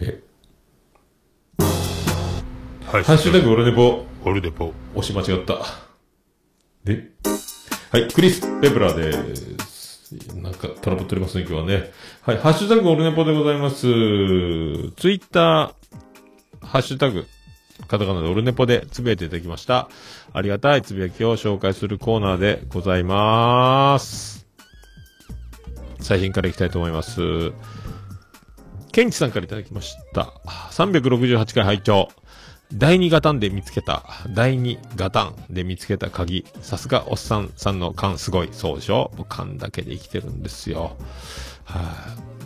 [0.01, 0.22] え
[2.84, 5.59] ハハッシュタグオルネポ、オルネポ、押し間違った。
[6.84, 7.11] で、
[7.90, 9.12] はい、クリス・ペブラで
[9.57, 10.12] す。
[10.36, 11.90] なんかトラブっておりますね、今日はね。
[12.22, 13.80] はい、ハッシュタグオルネポでございます。
[13.80, 17.26] ツイッター、ハッシュタグ、
[17.88, 19.88] カタカナでオルネポでつぶやいていただきました。
[20.32, 24.47] ありがたいつぶやきを紹介するコーナーでございます。
[26.01, 27.53] 最新からいきたいと思います。
[28.97, 30.32] ケンチさんからいただきました。
[30.70, 32.09] 368回拝聴
[32.72, 36.47] 第二ガタンで見つけた、第二ガタンで見つけた鍵。
[36.62, 38.49] さすがおっさんさんの勘すごい。
[38.53, 40.97] そうでしょ勘だけで生きてるんですよ。
[41.64, 41.80] は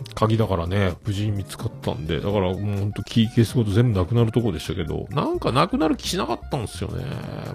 [0.09, 7.05] い、鍵だからね、無事に見つかったんで、だからもうほんとキーケースごと全部なくなるとこでしたけど、なんかなくなる気しなかったんですよね。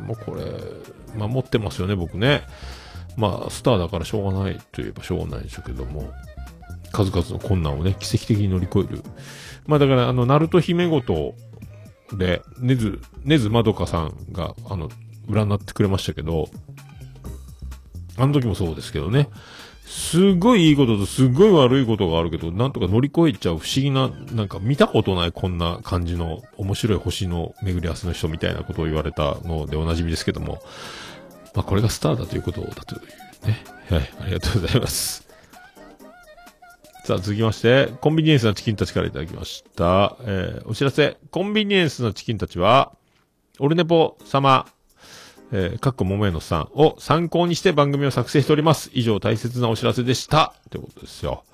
[0.06, 0.42] もうこれ、
[1.18, 2.44] 守ってますよね、僕ね。
[3.18, 6.10] まあ、スターだからしょうがないといえばしょうがないでしょうけども、
[6.96, 9.02] 数々の困難をね、奇跡的に乗り越える。
[9.66, 11.34] まあだから、あの、ナルト姫ごと
[12.12, 14.88] で、ねず、ねずまどかさんが、あの、
[15.28, 16.48] 占ってくれましたけど、
[18.16, 19.28] あの時もそうですけどね、
[19.84, 30.60] すごいいいこととすごい悪いことがあるけど、なんとか乗り越えちゃう不思議な、なんか見たことないこんな感じの面白い星の巡り合わせの人みたいなことを言われたのでおなじみですけども、
[31.54, 33.64] まあこれがスターだということだというね。
[33.90, 35.25] はい、ありがとうございます。
[37.06, 40.16] さあ、続きまして、コンビニエンスなチキンたちからいただきました。
[40.22, 41.16] えー、お知らせ。
[41.30, 42.96] コンビニエンスなチキンたちは、
[43.60, 44.66] オルネポ様、
[45.52, 48.90] えー、かっこももえのさんを参考にして番組を作成しております。
[48.92, 50.52] 以上、大切なお知らせでした。
[50.70, 51.44] ということですよ。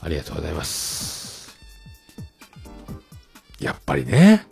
[0.00, 1.56] ありがとうございます。
[3.60, 4.48] やっぱりね。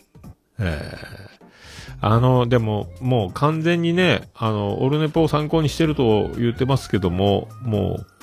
[0.61, 1.29] えー
[2.01, 8.18] あの、でも、もう完全にね、あの、オルネポを参考にしてると言ってますけども、もう、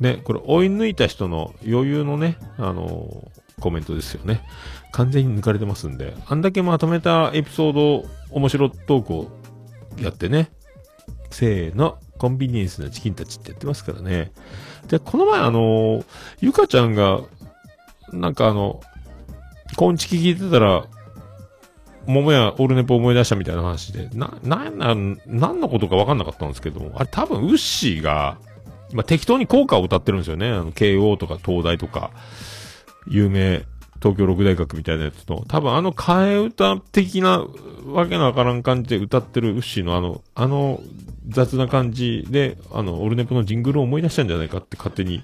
[0.00, 3.30] ね、これ追い抜いた人の余裕のね、あの、
[3.60, 4.42] コメントですよね。
[4.92, 9.28] 完全に抜かれてますんで、あんだけまとめたエピソード、面白トークを
[10.00, 10.50] やってね、
[11.30, 14.32] せーの、コンビニエンスなチキンたちってやってますからね。
[14.88, 16.04] で、この前あの、
[16.40, 17.20] ゆかちゃんが、
[18.12, 18.80] なんかあの、
[19.76, 20.84] コンチキ聞いてたら、
[22.06, 24.94] 桃やオールネポ思い出したみたいな話で、な、な、な、
[25.26, 28.38] 何のことか分かんなかったんですけども、あれ多分ウッシーが、
[28.92, 30.48] まあ、適当に効果を歌ってるんですよね。
[30.48, 32.10] あの、慶応とか東大とか、
[33.06, 33.64] 有名、
[34.02, 37.44] 東京六大学みたいなやつと、多分あの替え歌的な
[37.86, 40.80] わけのわからん感じで歌ってるウッシーのあの、あの
[41.28, 45.22] 雑な感じで、あの、オルネポのジングルを思い出したんじゃないかって勝手に、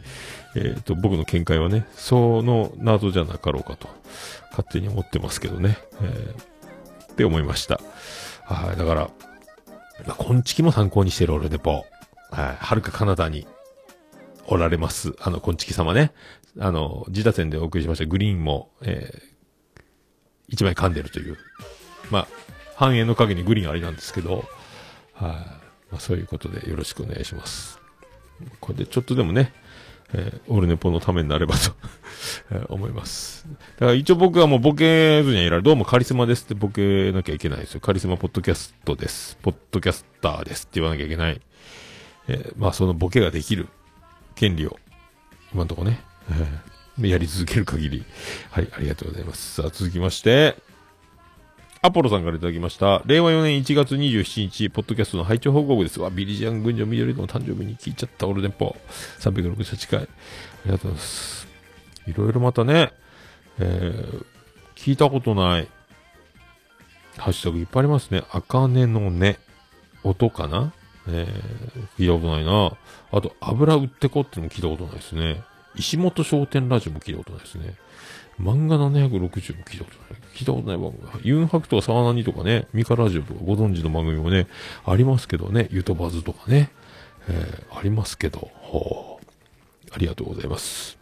[0.54, 3.88] えっ、と、僕の見解はね、その謎じゃなかろうかと、
[4.50, 5.78] 勝手に思ってますけどね。
[6.02, 6.56] えー
[7.12, 7.80] って思いました。
[8.44, 9.10] はい、だから、
[10.06, 11.86] まあ、こんちきも参考にしてるオルネポ。
[12.30, 13.46] はい、はるか彼方に
[14.48, 15.14] おられます。
[15.20, 16.12] あの、こんちき様ね。
[16.58, 19.82] あの、自他戦でお送りしましたグリーンも、えー、
[20.48, 21.36] 一枚噛んでるという。
[22.10, 22.28] まあ、
[22.76, 24.44] 繁栄の陰にグリーンありなんですけど、
[25.14, 25.30] はい、
[25.90, 27.80] まあ、そういうことでよろしくお願いします。
[28.60, 29.52] これでちょっとでもね、
[30.12, 31.72] えー、オルネポのためになればと
[32.52, 33.46] えー思います。
[33.78, 35.62] だから一応僕はもうボケずにはいられ。
[35.62, 37.80] どうもカリスマですってボケなきゃいけないですよ。
[37.80, 39.36] カリスマポッドキャストです。
[39.42, 41.40] ポッドキャスターですって言わなきゃいけない。
[42.28, 43.68] えーまあそのボケができる
[44.36, 44.78] 権利を、
[45.52, 48.04] 今のとこね、えーやり続ける限り。
[48.50, 49.60] はい、ありがとうございます。
[49.60, 50.56] さあ続きまして、
[51.82, 53.02] アポロさんからいただきました。
[53.04, 56.00] 令和4年1月27日、ポッドキャストの拝聴報告です。
[56.00, 58.74] わ、ビリジアン群女緑の誕生日に聞いちゃったオールネポ。
[59.20, 60.00] 368回。
[60.00, 60.06] あ
[60.64, 61.46] りがとうございます。
[62.06, 62.92] いろいろまたね、
[63.58, 64.24] えー、
[64.74, 65.68] 聞いたことない、
[67.18, 68.22] ハッシュタグいっぱいありますね。
[68.32, 69.38] あかねのね、
[70.02, 70.72] 音かな？
[71.08, 72.76] えー、聞いたことないな。
[73.12, 75.42] あと、油売ってこってのも聞いたことないですね。
[75.76, 77.74] 石本商店ラジオも聞いたことないですね。
[78.40, 79.28] 漫画760も
[79.64, 80.22] 聞いたことない。
[80.34, 81.20] 聞いたことない番組。
[81.24, 84.46] ユンハクとかサワナニとかね、ミカラジオとかご存知の番組もね、
[84.84, 86.70] ありますけどね、ユトバズとかね、
[87.28, 89.26] えー、ありますけど、ほう。
[89.92, 90.98] ありがとうございます。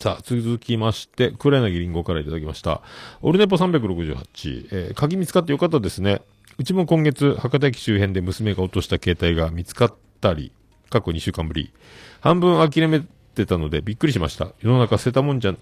[0.00, 2.82] さあ、続きまして、黒柳りんごからいただきました。
[3.20, 6.22] オルネポ368、えー、鍵見つかってよかったですね。
[6.58, 10.50] うちも今月、博多駅周辺で娘が落とした携帯が見つかったり、
[10.90, 11.72] 過去2週間ぶり。
[12.20, 13.00] 半分諦め
[13.36, 14.48] てたのでびっくりしました。
[14.60, 15.54] 世の中捨てたもんじゃ、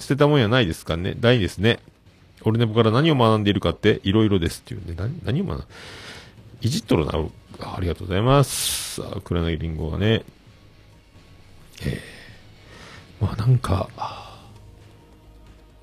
[0.00, 1.14] 捨てたもんやないですかね。
[1.16, 1.78] 大ですね。
[2.42, 4.96] オルネポから何を学んでいるかって、いろいろですっていうね。
[4.98, 5.64] 何、何を学ん
[6.60, 7.12] いじっとるな。
[7.60, 9.00] ありがとうございます。
[9.00, 10.24] さあ、黒柳りんごがね、
[11.84, 13.88] えー、まあなんか、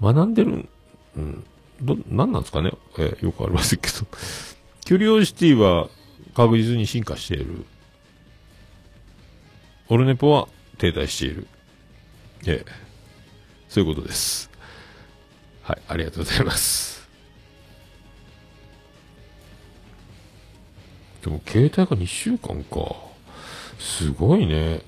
[0.02, 0.68] 学んでる、
[1.16, 1.46] うん、
[1.82, 4.06] ど、なんなんですかね、えーよくありませんけど。
[4.86, 5.90] キュリオシティは
[6.34, 7.66] 確実に進化している。
[9.88, 11.48] オルネポは停滞している。
[12.46, 12.72] ええ
[13.70, 14.50] そういうことです。
[15.62, 17.08] はい、ありがとうございます。
[21.24, 22.96] でも、携帯が2週間か。
[23.78, 24.82] すごいね。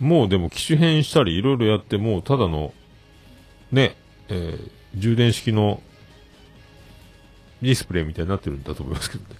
[0.00, 2.74] もうでも機種変したりいろいろやって、もうただの、
[3.70, 3.96] ね、
[4.28, 5.82] えー充電式の
[7.64, 9.36] ディスプレイみたいになってるんだと思いますけどね。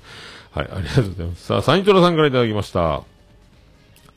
[0.51, 1.47] はい、ありがとうございます。
[1.47, 3.03] さあ、サニトラさんからいただきました。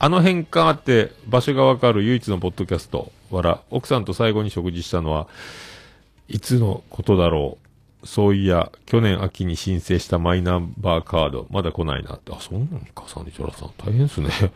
[0.00, 3.12] あの変換あって場所がわかる唯一のポッドキャスト。
[3.30, 5.28] わら、奥さんと最後に食事したのは、
[6.28, 8.06] いつのことだろう。
[8.06, 12.32] そういや、去年秋に申請したマイナンバーカード、まだ来ないなって。
[12.32, 13.70] あ、そうなんか、サニトラさん。
[13.76, 14.28] 大変ですね。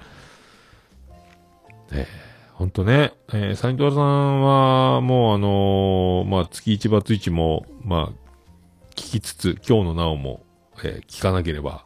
[1.91, 2.07] ねえ、
[2.55, 8.22] ほんとね、えーサニトラさんは、もうあのーまあ、月一バツ一も、まあ、
[8.93, 10.45] 聞きつつ、今日のなおも、
[10.85, 11.85] えー聞かなければ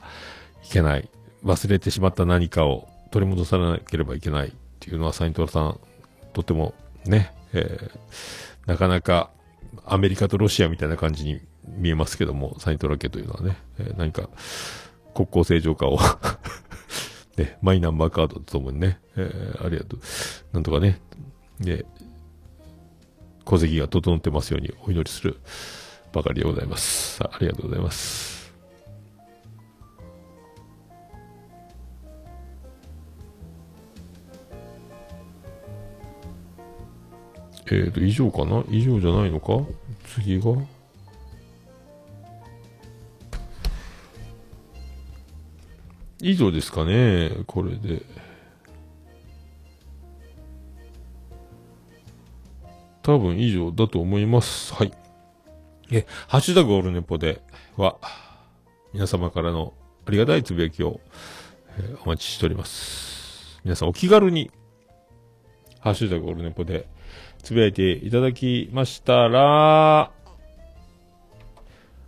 [0.65, 1.09] いけない。
[1.45, 5.81] 忘れてしまった何かを取り戻さなければいけないっていうのは、サニトラさん、
[6.33, 7.99] とてもね、えー
[8.67, 9.31] なかなか
[9.85, 14.29] アメリカとロシアみたいな感じに見えますけども、サニトラ家というのはね、えー何か
[15.15, 15.99] 国交正常化を
[17.39, 20.01] ね、マイナンバーカードとともにね、えーありがとう。
[20.53, 21.01] なんとかね、
[21.61, 21.87] で、
[23.45, 25.39] 戸籍が整ってますようにお祈りする
[26.17, 27.23] ばかりでございます。
[27.23, 28.51] あありがとうございます。
[37.67, 38.65] えーと、以上かな？
[38.71, 39.59] 以上じゃないのか？
[40.07, 40.53] 次が？
[46.23, 48.01] 以上ですかねこれで。
[53.03, 54.73] 多分以上だと思います。
[54.73, 54.93] はい。
[55.91, 57.43] え、ハッシュタグオルネポで
[57.77, 57.99] は、
[58.93, 59.73] 皆様からの
[60.05, 61.01] ありがたいつぶやきを、
[61.79, 63.61] えーお待ちしております。
[63.63, 64.51] 皆さんお気軽に、
[65.81, 66.89] ハッシュタグオルネポで
[67.43, 70.11] つぶやいていただきましたら、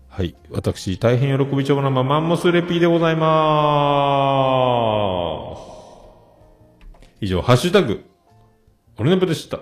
[0.08, 0.34] はい。
[0.50, 5.60] 私、大変喜びちょうなマンモスレピーでございまーす。
[7.20, 8.04] 以上、ハッシュタグ、
[8.96, 9.60] オルネポでした。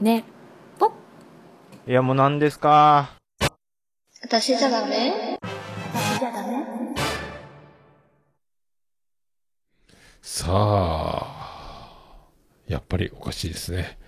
[0.00, 0.24] ね
[0.78, 0.92] ぽ
[1.88, 3.16] いやもう何ですか？
[4.22, 5.38] 私じゃダメ？
[5.92, 6.64] 私じゃダメ？
[10.22, 12.26] さあ、
[12.68, 13.98] やっぱりおかしいですね。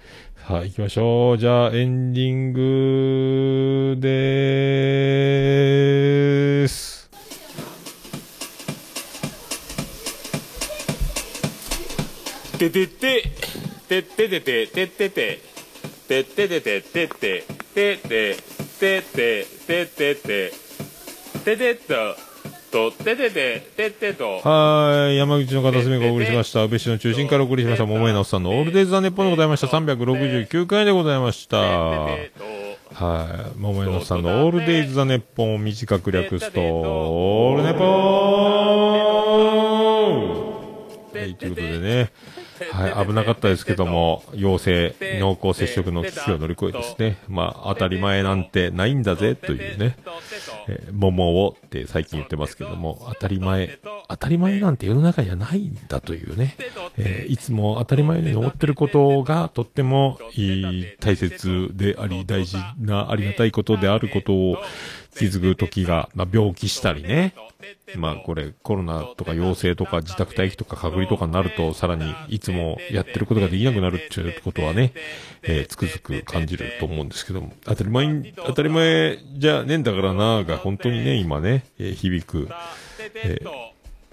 [0.47, 1.39] さあ、行きましょう。
[1.39, 7.11] じゃあ、エンディングでーす。
[12.59, 13.33] ててて、
[13.89, 15.50] てててて、ててて。
[16.11, 18.37] てててててててて
[18.81, 20.51] ててててて
[21.45, 21.95] ててと
[22.73, 25.17] とてててててとはい。
[25.17, 26.65] 山口の片隅がお送りしました。
[26.65, 27.87] 宇部市の中心からお送りしました。
[27.87, 29.69] 桃井のおっさんのオールデイズ・ザ・ネッポンでございました。
[29.69, 31.59] 369回でございました。
[31.59, 32.33] はい。
[33.57, 37.91] 桃井のおっさんのオールデイズ・ザ・ネッポンを短く略すと、オールネポー
[41.21, 42.11] はい、ということでね。
[42.73, 47.19] はい、危なかったですけども、陽性、濃厚接触の危機を乗り越えですね。
[47.29, 49.97] まあ、当たり前なんてないんだぜ、というね。
[50.69, 56.57] え桃をって最近言ってますけども、当たり前、当たり前なんて世の中にはないんだというね。
[56.99, 64.59] えーいつも当たり前に思ってることがとってもいい、大切であり、大事な、ありがたいことであることを
[65.21, 67.35] 気づく時が、まあ、病気したりね。
[67.95, 74.93] まあこれコロナとか陽性とか自宅待機とか隔離とかになるとさらにいつもやってることができなくなるっていうことはね、
[75.43, 82.49] えーつくづく感じると思うんですけども、当たり前、当たり前じゃねえんだからなが本当にね、今ね、えー響く、
[83.15, 83.71] えー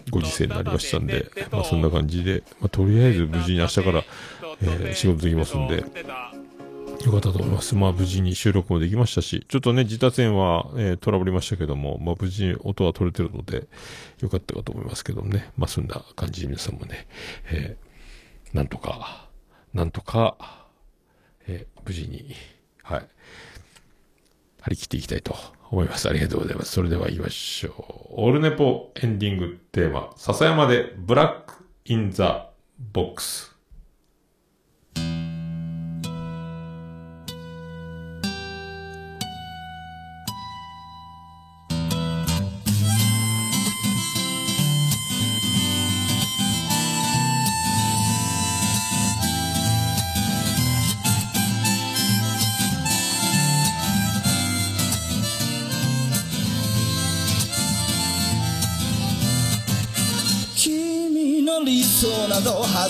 [0.10, 4.04] ご時世になりましたんで、まあそんな感じで、まあとりあえず無事に明日から、
[4.62, 5.84] えー仕事できますんで、
[7.06, 7.76] よかったと思います。
[7.76, 13.68] まあ無事に収録もできましたし、ちょっとね、自他線は、えートラブりましたけども、まあ無事に音は取れてるので、
[14.20, 15.52] よかったかと思いますけどもね。
[15.58, 17.08] まあそんな感じで皆さんもね、
[17.52, 19.30] えーなんとか、
[19.74, 20.68] なんとか、
[21.48, 22.36] えー無事に、
[22.84, 23.08] はい、
[24.62, 25.36] 張り切っていきたいと
[25.72, 26.10] 思います。
[26.10, 26.72] ありがとうございます。
[26.74, 27.70] それでは言いましょ
[28.10, 28.24] う。
[28.24, 32.50] オールネポエンディングテーマ、笹山でブラックインザ
[32.92, 33.57] ボックス。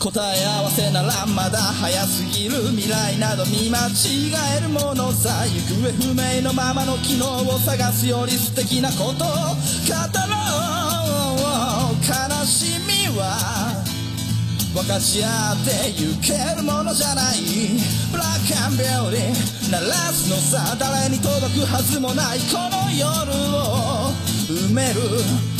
[0.00, 9.30] 答え合わせならまだ早すぎる未来など見間違えるものさ行方不明のままの機能を探すより素敵なことを語ろう。
[12.00, 12.12] 悲
[12.46, 13.76] しみは
[14.72, 17.36] 分かち合ってゆけるものじゃない。
[18.10, 22.38] ブラックアンビューティー鳴らすのさ誰に届くはずもない。
[22.48, 23.06] この夜
[23.54, 24.14] を
[24.48, 25.59] 埋める。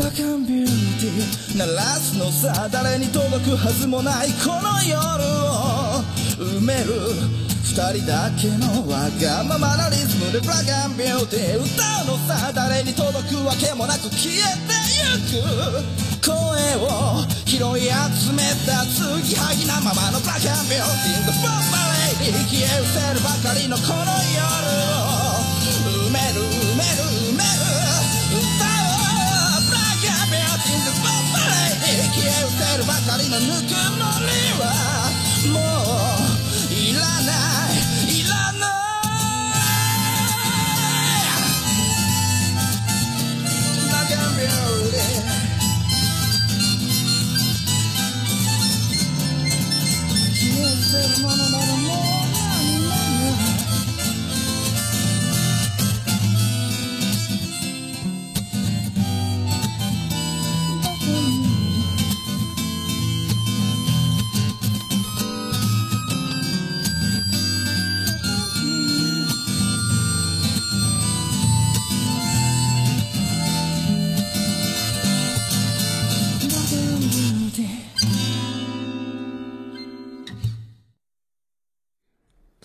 [0.00, 4.96] ラックアンビューティー鳴らすのさ誰に届くはずもないこの夜
[5.28, 6.00] を
[6.40, 6.96] 埋める
[7.68, 14.72] 二人だけのわがままなリズムでブラックアンビューティー歌うのさ誰に届くわけもなく消えて
[15.04, 16.32] ゆく声
[16.80, 21.76] を拾い集めた継ぎはぎなままのブラックアンビューティーのボンバ
[22.24, 24.48] レイ消え失せるばかりのこの夜
[24.96, 26.59] を埋める
[32.86, 34.89] ばかりのぬくもりは